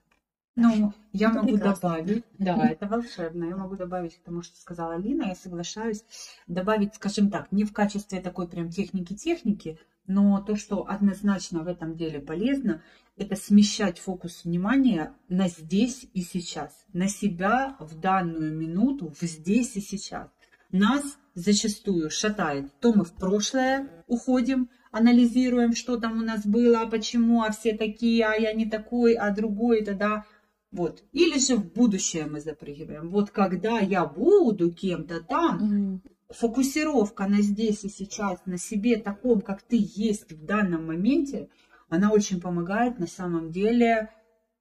Ну, 0.55 0.93
я 1.13 1.29
это 1.29 1.37
могу 1.37 1.53
прекрасно. 1.53 1.89
добавить, 1.89 2.25
да, 2.37 2.67
это 2.67 2.85
волшебно, 2.85 3.45
я 3.45 3.55
могу 3.55 3.77
добавить 3.77 4.17
к 4.17 4.23
тому, 4.23 4.41
что 4.41 4.57
сказала 4.57 4.97
Лина, 4.97 5.23
я 5.23 5.35
соглашаюсь, 5.35 6.03
добавить, 6.47 6.95
скажем 6.95 7.31
так, 7.31 7.51
не 7.51 7.63
в 7.63 7.71
качестве 7.71 8.19
такой 8.21 8.47
прям 8.49 8.69
техники-техники, 8.69 9.79
но 10.07 10.41
то, 10.41 10.55
что 10.55 10.87
однозначно 10.87 11.63
в 11.63 11.67
этом 11.67 11.95
деле 11.95 12.19
полезно, 12.19 12.81
это 13.17 13.35
смещать 13.35 13.99
фокус 13.99 14.43
внимания 14.43 15.13
на 15.29 15.47
здесь 15.47 16.07
и 16.13 16.21
сейчас, 16.21 16.85
на 16.93 17.07
себя 17.07 17.75
в 17.79 17.99
данную 17.99 18.55
минуту, 18.57 19.13
в 19.19 19.21
здесь 19.21 19.75
и 19.75 19.81
сейчас. 19.81 20.29
Нас 20.71 21.03
зачастую 21.35 22.09
шатает, 22.09 22.71
то 22.79 22.93
мы 22.93 23.03
в 23.03 23.13
прошлое 23.13 23.89
уходим, 24.07 24.69
анализируем, 24.91 25.73
что 25.73 25.97
там 25.97 26.19
у 26.19 26.23
нас 26.23 26.45
было, 26.45 26.81
а 26.81 26.87
почему, 26.87 27.43
а 27.43 27.51
все 27.51 27.75
такие, 27.77 28.25
а 28.25 28.35
я 28.35 28.53
не 28.53 28.69
такой, 28.69 29.13
а 29.13 29.31
другой, 29.31 29.83
тогда 29.83 30.25
вот. 30.71 31.03
Или 31.11 31.37
же 31.37 31.57
в 31.57 31.73
будущее 31.73 32.25
мы 32.27 32.39
запрыгиваем. 32.39 33.09
Вот 33.09 33.31
когда 33.31 33.79
я 33.79 34.05
буду 34.05 34.71
кем-то 34.71 35.21
там, 35.21 36.01
фокусировка 36.33 37.27
на 37.27 37.41
здесь 37.41 37.83
и 37.83 37.89
сейчас, 37.89 38.39
на 38.45 38.57
себе 38.57 38.97
таком, 38.97 39.41
как 39.41 39.61
ты 39.61 39.77
есть 39.79 40.31
в 40.31 40.45
данном 40.45 40.87
моменте, 40.87 41.49
она 41.89 42.11
очень 42.11 42.39
помогает 42.39 42.99
на 42.99 43.07
самом 43.07 43.51
деле 43.51 44.09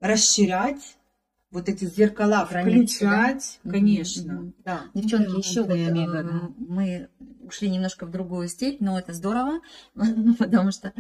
расширять 0.01 0.99
вот 1.51 1.69
эти 1.69 1.85
зеркала, 1.85 2.47
Границы, 2.49 2.97
включать, 2.97 3.61
да? 3.65 3.71
конечно. 3.71 4.33
Mm-hmm. 4.33 4.53
Да. 4.65 4.83
Девчонки, 4.95 5.37
еще 5.37 5.63
вот, 5.63 5.77
э, 5.77 6.49
мы 6.59 7.09
ушли 7.41 7.69
немножко 7.69 8.07
в 8.07 8.11
другую 8.11 8.49
степь, 8.49 8.81
но 8.81 8.99
это 8.99 9.13
здорово, 9.13 9.61
потому 10.39 10.71
что 10.71 10.93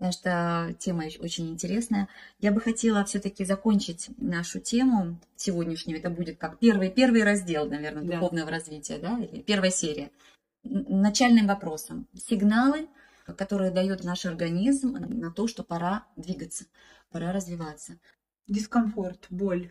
потому 0.00 0.12
что 0.12 0.74
тема 0.78 1.04
очень 1.20 1.50
интересная. 1.50 2.08
Я 2.38 2.52
бы 2.52 2.60
хотела 2.62 3.04
все-таки 3.04 3.44
закончить 3.44 4.08
нашу 4.16 4.58
тему 4.58 5.18
сегодняшнюю. 5.36 5.98
Это 5.98 6.08
будет 6.08 6.38
как 6.38 6.58
первый, 6.58 6.90
первый 6.90 7.22
раздел, 7.22 7.68
наверное, 7.68 8.04
да. 8.04 8.14
духовного 8.14 8.50
развития, 8.50 8.96
да, 8.96 9.18
или 9.18 9.42
первая 9.42 9.70
серия. 9.70 10.10
Начальным 10.64 11.46
вопросом. 11.46 12.06
Сигналы, 12.16 12.88
которые 13.36 13.70
дает 13.70 14.02
наш 14.02 14.24
организм 14.24 14.92
на 14.92 15.30
то, 15.30 15.46
что 15.46 15.62
пора 15.62 16.06
двигаться, 16.16 16.64
пора 17.10 17.32
развиваться. 17.32 17.98
Дискомфорт, 18.48 19.26
боль, 19.28 19.70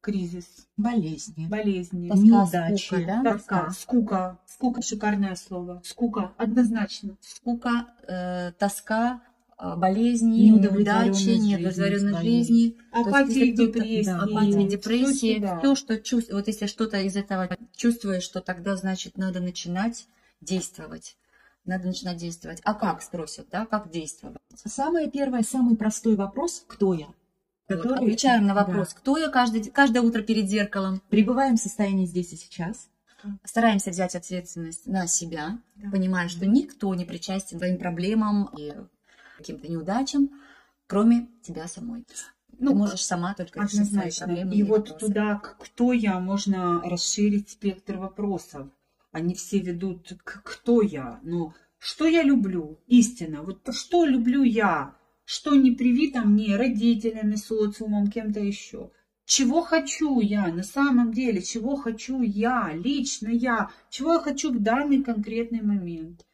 кризис, 0.00 0.68
болезни, 0.78 1.48
болезни, 1.48 2.08
тоска, 2.08 2.24
неудачи, 2.24 2.86
скука, 2.86 3.06
да? 3.06 3.22
тоска, 3.22 3.70
скука, 3.72 4.38
скука, 4.46 4.80
шикарное 4.80 5.34
слово, 5.34 5.82
скука, 5.84 6.32
однозначно, 6.38 7.18
скука, 7.20 7.88
э, 8.08 8.52
тоска, 8.52 9.20
болезни, 9.58 10.48
неудачи, 10.48 11.36
неудовлетворенной 11.38 12.22
жизни, 12.22 12.76
апатия, 12.92 13.52
депрессия, 13.52 14.14
апатия, 14.14 14.68
депрессия, 14.68 15.40
да. 15.40 15.58
все, 15.58 15.74
что 15.74 15.96
чувствуешь, 15.96 16.40
вот 16.40 16.46
если 16.46 16.66
что-то 16.66 17.00
из 17.00 17.16
этого 17.16 17.48
чувствуешь, 17.74 18.22
что 18.22 18.40
тогда, 18.40 18.76
значит, 18.76 19.16
надо 19.16 19.40
начинать 19.40 20.06
действовать. 20.40 21.16
Надо 21.64 21.88
начинать 21.88 22.18
действовать. 22.18 22.60
А 22.64 22.74
как, 22.74 23.02
спросят, 23.02 23.48
да, 23.50 23.66
как 23.66 23.90
действовать? 23.90 24.36
Самое 24.54 25.10
первое, 25.10 25.42
самый 25.42 25.76
простой 25.76 26.14
вопрос, 26.14 26.62
кто 26.66 26.94
я? 26.94 27.08
Который... 27.66 27.88
Вот, 27.88 27.98
отвечаем 27.98 28.46
на 28.46 28.54
вопрос, 28.54 28.90
да. 28.90 29.00
кто 29.00 29.18
я 29.18 29.28
каждый, 29.28 29.64
каждое 29.64 30.00
утро 30.00 30.22
перед 30.22 30.48
зеркалом. 30.48 31.02
Пребываем 31.08 31.56
в 31.56 31.60
состоянии 31.60 32.06
здесь 32.06 32.32
и 32.32 32.36
сейчас. 32.36 32.88
Стараемся 33.42 33.90
взять 33.90 34.14
ответственность 34.14 34.86
на 34.86 35.08
себя, 35.08 35.58
да. 35.74 35.90
понимая, 35.90 36.28
что 36.28 36.46
никто 36.46 36.94
не 36.94 37.04
причастен 37.04 37.56
к 37.56 37.60
твоим 37.60 37.78
проблемам 37.78 38.50
и 38.56 38.72
каким-то 39.36 39.68
неудачам, 39.68 40.30
кроме 40.86 41.28
тебя 41.42 41.68
самой. 41.68 42.06
Ну, 42.58 42.70
Ты 42.70 42.76
можешь 42.76 43.04
сама 43.04 43.34
только 43.34 43.60
решить 43.60 43.90
свои 43.90 44.10
проблемы. 44.10 44.54
И, 44.54 44.58
и 44.58 44.62
вот 44.62 44.88
вопросы. 44.88 45.06
туда, 45.06 45.36
кто 45.36 45.92
я, 45.92 46.18
можно 46.20 46.80
расширить 46.82 47.50
спектр 47.50 47.98
вопросов. 47.98 48.68
Они 49.12 49.34
все 49.34 49.58
ведут 49.58 50.12
к 50.24 50.42
кто 50.42 50.82
я. 50.82 51.20
Но 51.22 51.54
что 51.78 52.06
я 52.06 52.22
люблю? 52.22 52.80
Истина. 52.86 53.42
Вот 53.42 53.60
что 53.74 54.04
люблю 54.04 54.42
я? 54.42 54.96
Что 55.24 55.54
не 55.54 55.72
привито 55.72 56.20
мне 56.20 56.56
родителями, 56.56 57.34
социумом, 57.34 58.08
кем-то 58.08 58.40
еще? 58.40 58.90
Чего 59.24 59.62
хочу 59.62 60.20
я 60.20 60.46
на 60.48 60.62
самом 60.62 61.12
деле? 61.12 61.42
Чего 61.42 61.76
хочу 61.76 62.22
я, 62.22 62.72
лично 62.72 63.28
я? 63.28 63.70
Чего 63.90 64.14
я 64.14 64.20
хочу 64.20 64.52
в 64.52 64.60
данный 64.60 65.02
конкретный 65.02 65.62
момент? 65.62 66.25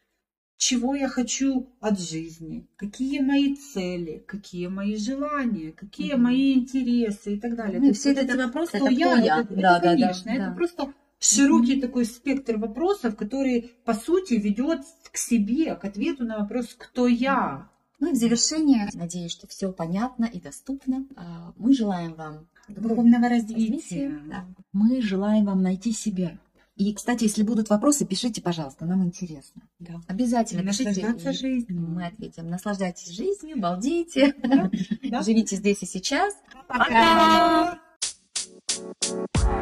Чего 0.63 0.95
я 0.95 1.09
хочу 1.09 1.67
от 1.81 1.99
жизни, 1.99 2.69
какие 2.77 3.19
мои 3.19 3.57
цели, 3.57 4.23
какие 4.29 4.69
мои 4.69 4.95
желания, 4.95 5.73
какие 5.73 6.15
mm-hmm. 6.15 6.19
мои 6.19 6.55
интересы 6.55 7.35
и 7.35 7.41
так 7.41 7.57
далее. 7.57 7.81
Ну, 7.81 7.93
все 7.93 8.13
это 8.13 8.37
вопросы, 8.37 8.77
это 8.77 8.89
я, 8.89 9.17
я. 9.17 9.41
Это, 9.41 9.55
да, 9.57 9.79
это, 9.79 9.83
да, 9.83 9.91
конечно, 9.91 10.25
да, 10.25 10.35
это 10.35 10.47
да. 10.51 10.55
просто 10.55 10.95
широкий 11.19 11.77
mm-hmm. 11.77 11.81
такой 11.81 12.05
спектр 12.05 12.59
вопросов, 12.59 13.17
который, 13.17 13.73
по 13.85 13.95
сути, 13.95 14.35
ведет 14.35 14.83
к 15.11 15.17
себе, 15.17 15.75
к 15.75 15.85
ответу 15.85 16.23
на 16.25 16.39
вопрос, 16.39 16.77
кто 16.79 17.09
я. 17.09 17.69
Ну 17.99 18.11
и 18.11 18.13
в 18.13 18.17
завершение, 18.17 18.89
надеюсь, 18.95 19.33
что 19.33 19.49
все 19.49 19.73
понятно 19.73 20.27
и 20.27 20.41
доступно. 20.41 21.07
А, 21.17 21.53
мы 21.57 21.75
желаем 21.75 22.15
вам 22.15 22.47
духовного 22.69 23.29
развития. 23.29 24.17
Да. 24.29 24.47
Мы 24.73 25.03
желаем 25.03 25.47
вам 25.47 25.61
найти 25.61 25.91
себя. 25.91 26.39
И, 26.77 26.95
кстати, 26.95 27.25
если 27.25 27.43
будут 27.43 27.69
вопросы, 27.69 28.07
пишите, 28.07 28.41
пожалуйста, 28.41 28.87
нам 28.87 29.05
интересно. 29.05 29.63
Да. 29.79 30.01
Обязательно 30.09 30.63
пишите. 30.71 31.17
жизнью. 31.33 31.81
Мы 31.81 32.07
ответим. 32.07 32.49
Наслаждайтесь 32.49 33.11
жизнью, 33.11 33.61
балдейте, 33.61 34.35
да? 34.43 34.71
Да? 35.11 35.23
живите 35.23 35.57
здесь 35.57 35.83
и 35.83 35.87
сейчас. 35.87 36.35
Пока! 36.67 37.79
Пока! 39.39 39.62